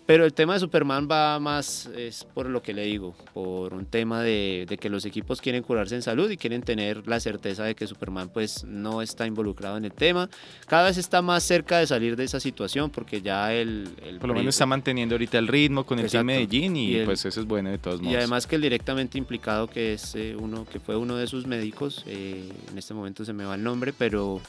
Pero 0.08 0.24
el 0.24 0.32
tema 0.32 0.54
de 0.54 0.60
Superman 0.60 1.06
va 1.06 1.38
más, 1.38 1.84
es 1.94 2.24
por 2.24 2.48
lo 2.48 2.62
que 2.62 2.72
le 2.72 2.86
digo, 2.86 3.14
por 3.34 3.74
un 3.74 3.84
tema 3.84 4.22
de, 4.22 4.78
que 4.80 4.88
los 4.88 5.04
equipos 5.04 5.42
quieren 5.42 5.62
curarse 5.62 5.96
en 5.96 6.00
salud 6.00 6.30
y 6.30 6.38
quieren 6.38 6.62
tener 6.62 7.06
la 7.06 7.20
certeza 7.20 7.64
de 7.64 7.74
que 7.74 7.86
Superman 7.86 8.30
pues 8.30 8.64
no 8.64 9.02
está 9.02 9.26
involucrado 9.26 9.76
en 9.76 9.84
el 9.84 9.92
tema. 9.92 10.30
Cada 10.66 10.84
vez 10.84 10.96
está 10.96 11.20
más 11.20 11.42
cerca 11.42 11.76
de 11.76 11.86
salir 11.86 12.16
de 12.16 12.24
esa 12.24 12.40
situación 12.40 12.88
porque 12.88 13.20
ya 13.20 13.52
el... 13.52 13.90
por 14.18 14.28
lo 14.28 14.34
menos 14.34 14.54
está 14.54 14.64
manteniendo 14.64 15.14
ahorita 15.14 15.36
el 15.36 15.46
ritmo 15.46 15.84
con 15.84 15.98
el 15.98 16.10
Team 16.10 16.24
Medellín 16.24 16.74
y, 16.74 17.04
pues 17.04 17.26
eso 17.26 17.40
es 17.40 17.46
bueno 17.46 17.68
de 17.68 17.76
todos 17.76 18.00
modos. 18.00 18.14
Y 18.14 18.16
además 18.16 18.46
que 18.46 18.56
el 18.56 18.62
directamente 18.62 19.18
implicado 19.18 19.68
que 19.68 19.92
es 19.92 20.14
eh, 20.14 20.34
uno, 20.40 20.64
que 20.64 20.80
fue 20.80 20.96
uno 20.96 21.16
de 21.16 21.26
sus 21.26 21.46
médicos, 21.46 22.02
eh, 22.06 22.48
en 22.70 22.78
este 22.78 22.94
momento 22.94 23.26
se 23.26 23.34
me 23.34 23.44
va 23.44 23.56
el 23.56 23.62
nombre, 23.62 23.92
pero 23.92 24.40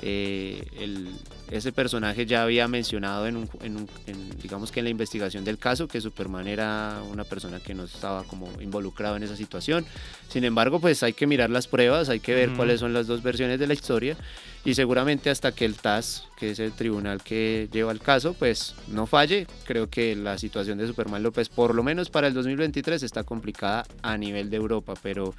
eh, 0.00 0.64
el, 0.78 1.08
ese 1.50 1.72
personaje 1.72 2.24
ya 2.24 2.42
había 2.42 2.68
mencionado 2.68 3.26
en, 3.26 3.36
un, 3.36 3.48
en, 4.06 4.30
digamos 4.40 4.70
que 4.70 4.80
en 4.80 4.84
la 4.84 4.90
investigación 4.90 5.44
del 5.44 5.58
caso 5.58 5.88
que 5.88 6.00
Superman 6.00 6.46
era 6.46 7.00
una 7.10 7.24
persona 7.24 7.58
que 7.58 7.74
no 7.74 7.84
estaba 7.84 8.22
como 8.24 8.48
involucrado 8.60 9.16
en 9.16 9.24
esa 9.24 9.36
situación. 9.36 9.84
Sin 10.28 10.44
embargo, 10.44 10.80
pues 10.80 11.02
hay 11.02 11.14
que 11.14 11.26
mirar 11.26 11.50
las 11.50 11.66
pruebas, 11.66 12.08
hay 12.08 12.20
que 12.20 12.34
ver 12.34 12.50
cuáles 12.50 12.80
son 12.80 12.92
las 12.92 13.06
dos 13.06 13.22
versiones 13.22 13.58
de 13.58 13.66
la 13.66 13.74
historia 13.74 14.16
y 14.64 14.74
seguramente 14.74 15.30
hasta 15.30 15.52
que 15.52 15.64
el 15.64 15.74
TAS, 15.74 16.24
que 16.36 16.50
es 16.50 16.58
el 16.58 16.72
tribunal 16.72 17.22
que 17.22 17.68
lleva 17.72 17.90
el 17.90 18.00
caso, 18.00 18.34
pues 18.34 18.74
no 18.86 19.06
falle, 19.06 19.46
creo 19.64 19.88
que 19.88 20.14
la 20.14 20.38
situación 20.38 20.78
de 20.78 20.86
Superman 20.86 21.22
López, 21.22 21.48
por 21.48 21.74
lo 21.74 21.82
menos 21.82 22.10
para 22.10 22.26
el 22.26 22.34
2023, 22.34 23.02
está 23.02 23.24
complicada 23.24 23.84
a 24.02 24.16
nivel 24.16 24.50
de 24.50 24.56
Europa, 24.56 24.94
pero 25.02 25.34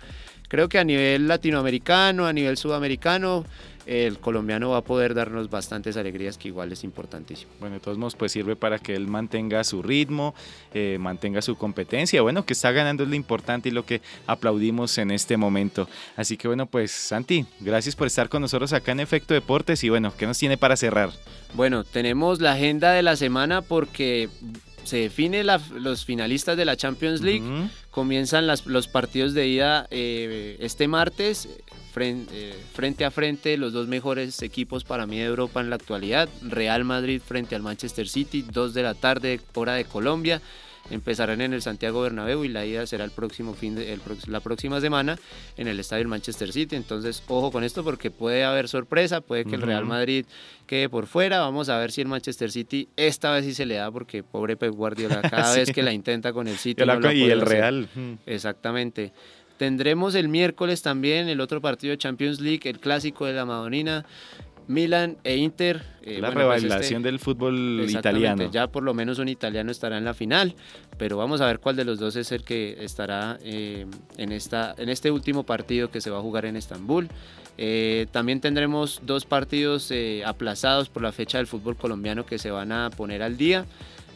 creo 0.48 0.68
que 0.68 0.80
a 0.80 0.84
nivel 0.84 1.28
latinoamericano, 1.28 2.26
a 2.26 2.34
nivel 2.34 2.58
sudamericano, 2.58 3.46
el 3.90 4.20
colombiano 4.20 4.70
va 4.70 4.78
a 4.78 4.84
poder 4.84 5.16
darnos 5.16 5.50
bastantes 5.50 5.98
alegrías 5.98 6.38
que 6.38 6.48
igual 6.48 6.72
es 6.72 6.84
importantísimo. 6.84 7.52
Bueno, 7.60 7.74
de 7.74 7.80
todos 7.80 7.98
modos, 7.98 8.16
pues 8.16 8.32
sirve 8.32 8.56
para 8.56 8.78
que 8.78 8.96
él 8.96 9.08
mantenga 9.08 9.64
su 9.64 9.82
ritmo, 9.82 10.36
eh, 10.76 10.98
mantenga 11.00 11.42
su 11.42 11.56
competencia. 11.56 12.22
Bueno, 12.22 12.46
que 12.46 12.54
está 12.54 12.72
ganando 12.72 13.02
es 13.02 13.10
lo 13.10 13.16
importante 13.16 13.70
y 13.70 13.72
lo 13.72 13.88
que 13.88 14.02
aplaudimos 14.28 15.00
en 15.00 15.10
este 15.10 15.38
momento. 15.38 15.90
Así 16.16 16.38
que 16.38 16.48
bueno, 16.48 16.68
pues 16.68 16.92
Santi, 16.92 17.48
gracias 17.62 17.96
por 17.96 18.06
estar 18.06 18.30
con 18.30 18.44
nosotros 18.44 18.74
acá 18.74 18.92
en 18.92 19.00
Efecto 19.00 19.34
Deportes 19.34 19.84
y 19.84 19.90
bueno, 19.90 20.14
¿qué 20.16 20.28
nos 20.28 20.38
tiene 20.38 20.56
para 20.56 20.78
cerrar? 20.78 21.10
Bueno, 21.56 21.84
tenemos 21.84 22.42
la 22.42 22.52
agenda 22.52 22.92
de 22.92 23.02
la 23.02 23.16
semana 23.16 23.64
porque 23.64 24.30
se 24.90 24.98
define 24.98 25.44
los 25.44 26.04
finalistas 26.04 26.58
de 26.58 26.66
la 26.66 26.76
Champions 26.76 27.22
League. 27.22 27.70
Comienzan 27.92 28.48
los 28.48 28.88
partidos 28.88 29.34
de 29.34 29.48
ida 29.48 29.88
eh, 29.92 30.58
este 30.60 30.88
martes. 30.88 31.48
Eh, 32.02 32.56
frente, 32.74 33.04
a 33.04 33.12
frente 33.12 33.58
los 33.58 33.74
dos 33.74 33.88
mejores 33.88 34.42
equipos 34.42 34.86
para 34.86 35.06
mí 35.06 35.18
de 35.18 35.26
Europa 35.26 35.60
en 35.60 35.70
la 35.70 35.76
actualidad. 35.76 36.30
Real 36.42 36.86
Madrid 36.86 37.22
frente 37.24 37.56
al 37.56 37.62
Manchester 37.62 38.08
City, 38.08 38.46
2 38.50 38.74
de 38.74 38.84
la 38.84 38.94
tarde, 38.94 39.42
hora 39.54 39.74
de 39.74 39.86
Colombia. 39.86 40.42
Empezarán 40.90 41.42
en 41.42 41.54
el 41.54 41.62
Santiago 41.62 42.02
Bernabéu 42.02 42.44
y 42.44 42.48
la 42.48 42.66
ida 42.66 42.86
será 42.88 43.04
el 43.04 43.12
próximo 43.12 43.54
fin 43.54 43.76
de, 43.76 44.00
la 44.28 44.40
próxima 44.40 44.82
semana 44.82 45.18
en 45.58 45.68
el 45.68 45.80
estadio 45.80 46.02
del 46.02 46.08
Manchester 46.08 46.52
City. 46.52 46.76
Entonces, 46.76 47.24
ojo 47.28 47.52
con 47.52 47.64
esto 47.64 47.84
porque 47.84 48.12
puede 48.12 48.44
haber 48.44 48.68
sorpresa, 48.68 49.22
puede 49.22 49.46
que 49.46 49.56
el 49.56 49.62
Real 49.62 49.86
Madrid 49.86 50.26
quede 50.66 50.90
por 50.90 51.08
fuera. 51.08 51.40
Vamos 51.40 51.70
a 51.70 51.78
ver 51.78 51.92
si 51.92 52.02
el 52.02 52.08
Manchester 52.08 52.52
City 52.52 52.88
esta 52.96 53.32
vez 53.32 53.46
sí 53.46 53.54
se 53.54 53.66
le 53.66 53.76
da 53.76 53.92
porque 53.92 54.24
pobre 54.24 54.58
Pep 54.58 54.74
Guardiola 54.74 55.22
cada 55.30 55.56
vez 55.56 55.72
que 55.72 55.84
la 55.84 55.94
intenta 55.94 56.34
con 56.34 56.48
el 56.48 56.58
City 56.58 56.84
y 57.14 57.30
el 57.30 57.42
Real. 57.42 57.88
Exactamente. 58.26 59.12
Tendremos 59.60 60.16
el 60.16 60.30
miércoles 60.30 60.82
también 60.82 61.28
el 61.28 61.42
otro 61.42 61.60
partido 61.60 61.92
de 61.92 61.98
Champions 61.98 62.40
League, 62.40 62.62
el 62.70 62.80
clásico 62.80 63.26
de 63.26 63.34
la 63.34 63.44
Madonina. 63.44 64.06
Milan 64.70 65.18
e 65.24 65.36
Inter. 65.38 65.82
Eh, 66.04 66.22
la 66.22 66.32
pues 66.32 66.64
este 66.64 67.00
del 67.00 67.18
fútbol 67.18 67.86
italiano. 67.90 68.52
Ya 68.52 68.68
por 68.68 68.84
lo 68.84 68.94
menos 68.94 69.18
un 69.18 69.28
italiano 69.28 69.72
estará 69.72 69.98
en 69.98 70.06
la 70.06 70.14
final, 70.14 70.54
pero 71.00 71.18
vamos 71.18 71.42
a 71.42 71.48
ver 71.48 71.60
cuál 71.60 71.76
de 71.76 71.86
los 71.86 71.98
dos 71.98 72.16
es 72.16 72.32
el 72.32 72.44
que 72.44 72.78
estará 72.80 73.40
eh, 73.44 73.88
en, 74.18 74.32
esta, 74.32 74.76
en 74.78 74.90
este 74.90 75.10
último 75.10 75.44
partido 75.44 75.90
que 75.90 76.02
se 76.02 76.12
va 76.12 76.20
a 76.20 76.22
jugar 76.22 76.46
en 76.46 76.56
Estambul. 76.56 77.10
Eh, 77.58 78.06
también 78.12 78.42
tendremos 78.42 79.02
dos 79.04 79.26
partidos 79.26 79.92
aplazados 80.24 80.88
por 80.88 81.02
la 81.02 81.12
fecha 81.12 81.40
del 81.40 81.48
fútbol 81.48 81.76
colombiano 81.76 82.28
que 82.28 82.38
se 82.38 82.52
van 82.52 82.72
a 82.72 82.92
poner 82.92 83.24
al 83.24 83.38
día. 83.38 83.66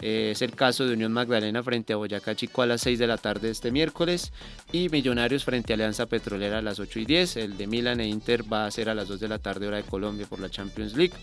Es 0.06 0.42
el 0.42 0.54
caso 0.54 0.86
de 0.86 0.96
Unión 0.96 1.14
Magdalena 1.14 1.64
frente 1.64 1.94
a 1.94 1.96
Boyacá 1.96 2.36
Chico 2.36 2.62
a 2.62 2.66
las 2.66 2.82
6 2.82 3.00
de 3.00 3.08
la 3.08 3.16
tarde 3.16 3.50
este 3.50 3.72
miércoles 3.72 4.34
y 4.74 4.90
Millonarios 4.90 5.46
frente 5.46 5.72
a 5.72 5.76
Alianza 5.76 6.08
Petrolera 6.08 6.58
a 6.58 6.62
las 6.62 6.82
8 6.82 7.00
y 7.00 7.06
10. 7.06 7.38
El 7.38 7.56
de 7.56 7.68
Milan 7.68 8.02
e 8.02 8.08
Inter 8.10 8.44
va 8.52 8.66
a 8.66 8.72
ser 8.72 8.90
a 8.90 8.96
las 8.96 9.08
2 9.08 9.22
de 9.22 9.30
la 9.30 9.40
tarde 9.40 9.66
hora 9.66 9.78
de 9.78 9.84
Colombia 9.84 10.26
por 10.28 10.42
la 10.42 10.50
Champions 10.50 10.98
League. 10.98 11.14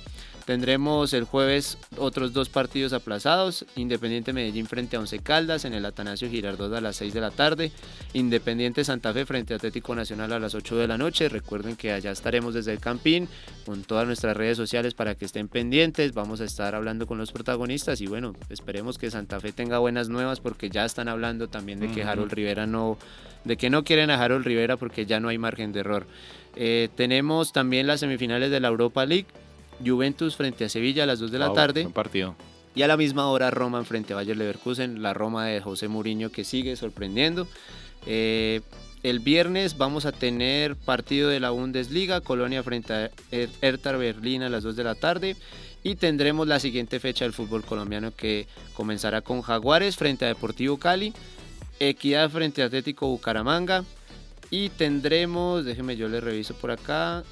Tendremos 0.51 1.13
el 1.13 1.23
jueves 1.23 1.79
otros 1.97 2.33
dos 2.33 2.49
partidos 2.49 2.93
aplazados. 2.93 3.65
Independiente 3.77 4.33
Medellín 4.33 4.67
frente 4.67 4.97
a 4.97 4.99
Once 4.99 5.21
Caldas 5.21 5.65
en 5.65 5.75
el 5.75 5.85
Atanasio 5.85 6.29
Girardot 6.29 6.75
a 6.75 6.81
las 6.81 6.97
6 6.97 7.15
de 7.15 7.21
la 7.21 7.31
tarde. 7.31 7.71
Independiente 8.15 8.83
Santa 8.83 9.13
Fe 9.13 9.25
frente 9.27 9.55
a 9.55 9.59
Atlético 9.59 9.95
Nacional 9.95 10.33
a 10.33 10.41
las 10.41 10.57
8 10.57 10.77
de 10.77 10.89
la 10.89 10.99
noche. 10.99 11.29
Recuerden 11.29 11.77
que 11.77 11.93
allá 11.93 12.11
estaremos 12.11 12.53
desde 12.53 12.73
el 12.73 12.81
Campín 12.81 13.29
con 13.65 13.85
todas 13.85 14.09
nuestras 14.09 14.37
redes 14.37 14.57
sociales 14.57 14.93
para 14.93 15.15
que 15.15 15.25
estén 15.25 15.47
pendientes. 15.47 16.15
Vamos 16.15 16.41
a 16.41 16.47
estar 16.47 16.75
hablando 16.75 17.07
con 17.07 17.17
los 17.17 17.31
protagonistas 17.31 18.01
y 18.01 18.09
bueno, 18.09 18.35
esperemos 18.49 18.99
que 18.99 19.09
Santa 19.09 19.39
Fe 19.39 19.53
tenga 19.53 19.79
buenas 19.79 20.09
nuevas 20.09 20.41
porque 20.41 20.69
ya 20.69 20.85
están 20.85 21.07
hablando 21.07 21.47
también 21.47 21.79
de 21.79 21.93
que 21.93 22.03
Harold 22.03 22.33
Rivera 22.33 22.67
no, 22.67 22.99
de 23.45 23.57
que 23.57 23.71
no 23.71 23.85
quieren 23.85 24.11
a 24.11 24.21
Harold 24.21 24.45
Rivera 24.45 24.77
porque 24.77 25.07
ya 25.07 25.21
no 25.21 25.29
hay 25.29 25.39
margen 25.39 25.71
de 25.71 25.79
error. 25.79 26.09
Eh, 26.57 26.89
tenemos 26.97 27.53
también 27.53 27.87
las 27.87 28.01
semifinales 28.01 28.51
de 28.51 28.59
la 28.59 28.67
Europa 28.67 29.07
League. 29.07 29.29
Juventus 29.85 30.37
frente 30.37 30.65
a 30.65 30.69
Sevilla 30.69 31.05
a 31.05 31.07
las 31.07 31.19
2 31.19 31.31
de 31.31 31.39
la 31.39 31.53
tarde. 31.53 31.89
partido. 31.89 32.35
Y 32.75 32.83
a 32.83 32.89
la 32.89 32.97
misma 32.97 33.27
hora 33.29 33.51
Roma 33.51 33.85
frente 33.85 34.13
a 34.13 34.17
Bayer 34.17 34.37
Leverkusen, 34.37 35.03
la 35.03 35.13
Roma 35.13 35.47
de 35.47 35.61
José 35.61 35.89
Mourinho 35.89 36.31
que 36.31 36.45
sigue 36.45 36.77
sorprendiendo. 36.77 37.49
Eh, 38.07 38.61
el 39.03 39.21
viernes 39.21 39.79
vamos 39.79 40.05
a 40.05 40.13
tener 40.13 40.77
partido 40.77 41.31
de 41.31 41.41
la 41.41 41.51
Bundesliga, 41.51 42.21
Colonia 42.21 42.63
frente 42.63 42.93
a 42.93 43.11
Hertha 43.31 43.93
Berlín 43.93 44.43
a 44.43 44.49
las 44.49 44.63
2 44.63 44.77
de 44.77 44.85
la 44.85 44.95
tarde. 44.95 45.37
Y 45.83 45.95
tendremos 45.95 46.47
la 46.47 46.61
siguiente 46.61 47.01
fecha 47.01 47.25
del 47.25 47.33
fútbol 47.33 47.65
colombiano 47.65 48.13
que 48.15 48.47
comenzará 48.75 49.23
con 49.23 49.41
Jaguares 49.41 49.97
frente 49.97 50.27
a 50.27 50.29
Deportivo 50.29 50.79
Cali, 50.79 51.15
Equidad 51.79 52.29
frente 52.29 52.63
a 52.63 52.67
Atlético 52.67 53.09
Bucaramanga. 53.09 53.85
Y 54.51 54.69
tendremos, 54.69 55.65
déjenme 55.65 55.97
yo 55.97 56.09
le 56.09 56.21
reviso 56.21 56.55
por 56.55 56.71
acá, 56.71 57.25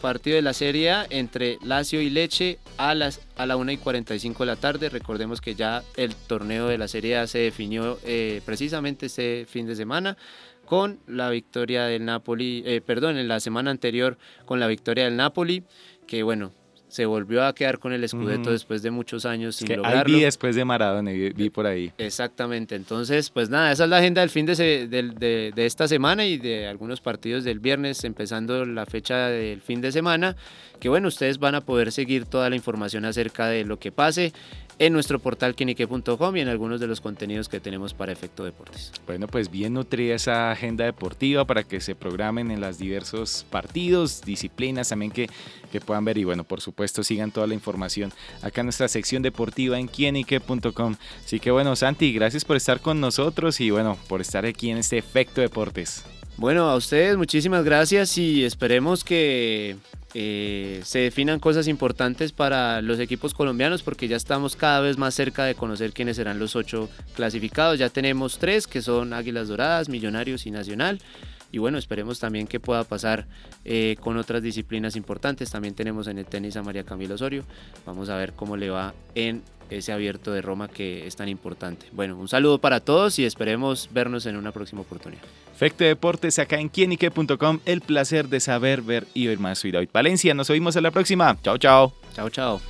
partido 0.00 0.36
de 0.36 0.42
la 0.42 0.52
Serie 0.52 0.90
A 0.90 1.06
entre 1.08 1.58
Lazio 1.62 2.00
y 2.00 2.10
Leche 2.10 2.58
a, 2.76 2.94
las, 2.94 3.20
a 3.36 3.46
la 3.46 3.56
1 3.56 3.72
y 3.72 3.76
45 3.76 4.42
de 4.42 4.46
la 4.46 4.56
tarde. 4.56 4.88
Recordemos 4.88 5.40
que 5.40 5.54
ya 5.54 5.82
el 5.96 6.14
torneo 6.14 6.68
de 6.68 6.78
la 6.78 6.88
Serie 6.88 7.16
A 7.18 7.26
se 7.26 7.38
definió 7.38 7.98
eh, 8.04 8.42
precisamente 8.44 9.06
este 9.06 9.46
fin 9.48 9.66
de 9.66 9.76
semana 9.76 10.16
con 10.64 10.98
la 11.06 11.30
victoria 11.30 11.84
del 11.84 12.04
Napoli, 12.04 12.62
eh, 12.66 12.80
perdón, 12.80 13.18
en 13.18 13.28
la 13.28 13.40
semana 13.40 13.70
anterior 13.70 14.18
con 14.44 14.60
la 14.60 14.66
victoria 14.66 15.04
del 15.04 15.16
Napoli, 15.16 15.64
que 16.06 16.22
bueno, 16.22 16.52
se 16.94 17.06
volvió 17.06 17.44
a 17.44 17.52
quedar 17.56 17.80
con 17.80 17.92
el 17.92 18.08
Scudetto 18.08 18.52
después 18.52 18.80
de 18.80 18.92
muchos 18.92 19.26
años 19.26 19.56
sin 19.56 19.66
que 19.66 19.76
lograrlo. 19.76 20.14
vi 20.14 20.22
después 20.22 20.54
de 20.54 20.64
Maradona, 20.64 21.10
vi, 21.10 21.30
vi, 21.30 21.50
por 21.50 21.66
ahí. 21.66 21.90
Exactamente, 21.98 22.76
entonces 22.76 23.30
pues 23.30 23.50
nada, 23.50 23.72
esa 23.72 23.82
es 23.82 23.90
la 23.90 23.96
agenda 23.96 24.20
del 24.20 24.30
fin 24.30 24.46
de, 24.46 24.54
de, 24.54 25.50
de, 25.52 25.66
esta 25.66 25.88
semana 25.88 26.24
y 26.24 26.38
de 26.38 26.68
algunos 26.68 27.00
partidos 27.00 27.42
del 27.42 27.58
viernes, 27.58 28.04
empezando 28.04 28.64
la 28.64 28.86
fecha 28.86 29.26
del 29.26 29.60
fin 29.60 29.80
de 29.80 29.90
semana, 29.90 30.36
que 30.78 30.88
bueno, 30.88 31.08
ustedes 31.08 31.38
van 31.38 31.56
a 31.56 31.62
poder 31.62 31.90
seguir 31.90 32.26
toda 32.26 32.48
la 32.48 32.54
información 32.54 33.04
acerca 33.04 33.48
de 33.48 33.64
lo 33.64 33.80
que 33.80 33.90
pase 33.90 34.32
en 34.78 34.92
nuestro 34.92 35.18
portal 35.18 35.54
quinique.com 35.54 36.36
y 36.36 36.40
en 36.40 36.48
algunos 36.48 36.80
de 36.80 36.86
los 36.86 37.00
contenidos 37.00 37.48
que 37.48 37.60
tenemos 37.60 37.94
para 37.94 38.12
Efecto 38.12 38.44
Deportes. 38.44 38.92
Bueno, 39.06 39.26
pues 39.26 39.50
bien 39.50 39.74
nutrida 39.74 40.14
esa 40.14 40.50
agenda 40.50 40.84
deportiva 40.84 41.44
para 41.44 41.62
que 41.64 41.80
se 41.80 41.94
programen 41.94 42.50
en 42.50 42.60
los 42.60 42.78
diversos 42.78 43.46
partidos, 43.50 44.22
disciplinas 44.22 44.88
también 44.88 45.10
que, 45.10 45.28
que 45.70 45.80
puedan 45.80 46.04
ver 46.04 46.18
y 46.18 46.24
bueno, 46.24 46.44
por 46.44 46.60
supuesto 46.60 47.02
sigan 47.02 47.30
toda 47.30 47.46
la 47.46 47.54
información 47.54 48.12
acá 48.42 48.60
en 48.60 48.66
nuestra 48.66 48.88
sección 48.88 49.22
deportiva 49.22 49.78
en 49.78 49.88
quienique.com. 49.88 50.96
Así 51.24 51.40
que 51.40 51.50
bueno, 51.50 51.76
Santi, 51.76 52.12
gracias 52.12 52.44
por 52.44 52.56
estar 52.56 52.80
con 52.80 53.00
nosotros 53.00 53.60
y 53.60 53.70
bueno, 53.70 53.98
por 54.08 54.20
estar 54.20 54.44
aquí 54.46 54.70
en 54.70 54.78
este 54.78 54.98
Efecto 54.98 55.40
Deportes. 55.40 56.04
Bueno, 56.36 56.68
a 56.68 56.76
ustedes 56.76 57.16
muchísimas 57.16 57.64
gracias 57.64 58.18
y 58.18 58.44
esperemos 58.44 59.04
que 59.04 59.76
eh, 60.14 60.80
se 60.84 61.00
definan 61.00 61.40
cosas 61.40 61.66
importantes 61.66 62.30
para 62.30 62.80
los 62.80 63.00
equipos 63.00 63.34
colombianos 63.34 63.82
porque 63.82 64.06
ya 64.06 64.16
estamos 64.16 64.54
cada 64.54 64.80
vez 64.80 64.96
más 64.96 65.14
cerca 65.14 65.44
de 65.44 65.56
conocer 65.56 65.92
quiénes 65.92 66.16
serán 66.16 66.38
los 66.38 66.54
ocho 66.54 66.88
clasificados. 67.16 67.80
Ya 67.80 67.88
tenemos 67.88 68.38
tres 68.38 68.68
que 68.68 68.80
son 68.80 69.12
Águilas 69.12 69.48
Doradas, 69.48 69.88
Millonarios 69.88 70.46
y 70.46 70.52
Nacional. 70.52 71.00
Y 71.54 71.58
bueno, 71.58 71.78
esperemos 71.78 72.18
también 72.18 72.48
que 72.48 72.58
pueda 72.58 72.82
pasar 72.82 73.28
eh, 73.64 73.94
con 74.00 74.16
otras 74.16 74.42
disciplinas 74.42 74.96
importantes. 74.96 75.52
También 75.52 75.72
tenemos 75.72 76.08
en 76.08 76.18
el 76.18 76.26
tenis 76.26 76.56
a 76.56 76.64
María 76.64 76.82
Camila 76.82 77.14
Osorio. 77.14 77.44
Vamos 77.86 78.08
a 78.08 78.16
ver 78.16 78.32
cómo 78.32 78.56
le 78.56 78.70
va 78.70 78.92
en 79.14 79.40
ese 79.70 79.92
abierto 79.92 80.32
de 80.32 80.42
Roma 80.42 80.66
que 80.66 81.06
es 81.06 81.14
tan 81.14 81.28
importante. 81.28 81.86
Bueno, 81.92 82.18
un 82.18 82.26
saludo 82.26 82.58
para 82.58 82.80
todos 82.80 83.20
y 83.20 83.24
esperemos 83.24 83.88
vernos 83.92 84.26
en 84.26 84.34
una 84.36 84.50
próxima 84.50 84.80
oportunidad. 84.80 85.22
Efecto 85.54 85.84
Deportes 85.84 86.40
acá 86.40 86.58
en 86.58 86.68
quienique.com. 86.68 87.60
El 87.64 87.82
placer 87.82 88.28
de 88.28 88.40
saber, 88.40 88.82
ver 88.82 89.06
y 89.14 89.28
oír 89.28 89.38
más. 89.38 89.60
Soy 89.60 89.70
David 89.70 89.90
Valencia. 89.92 90.34
Nos 90.34 90.50
oímos 90.50 90.74
en 90.74 90.82
la 90.82 90.90
próxima. 90.90 91.38
Chao, 91.40 91.56
chao. 91.56 91.92
Chao, 92.16 92.30
chao. 92.30 92.60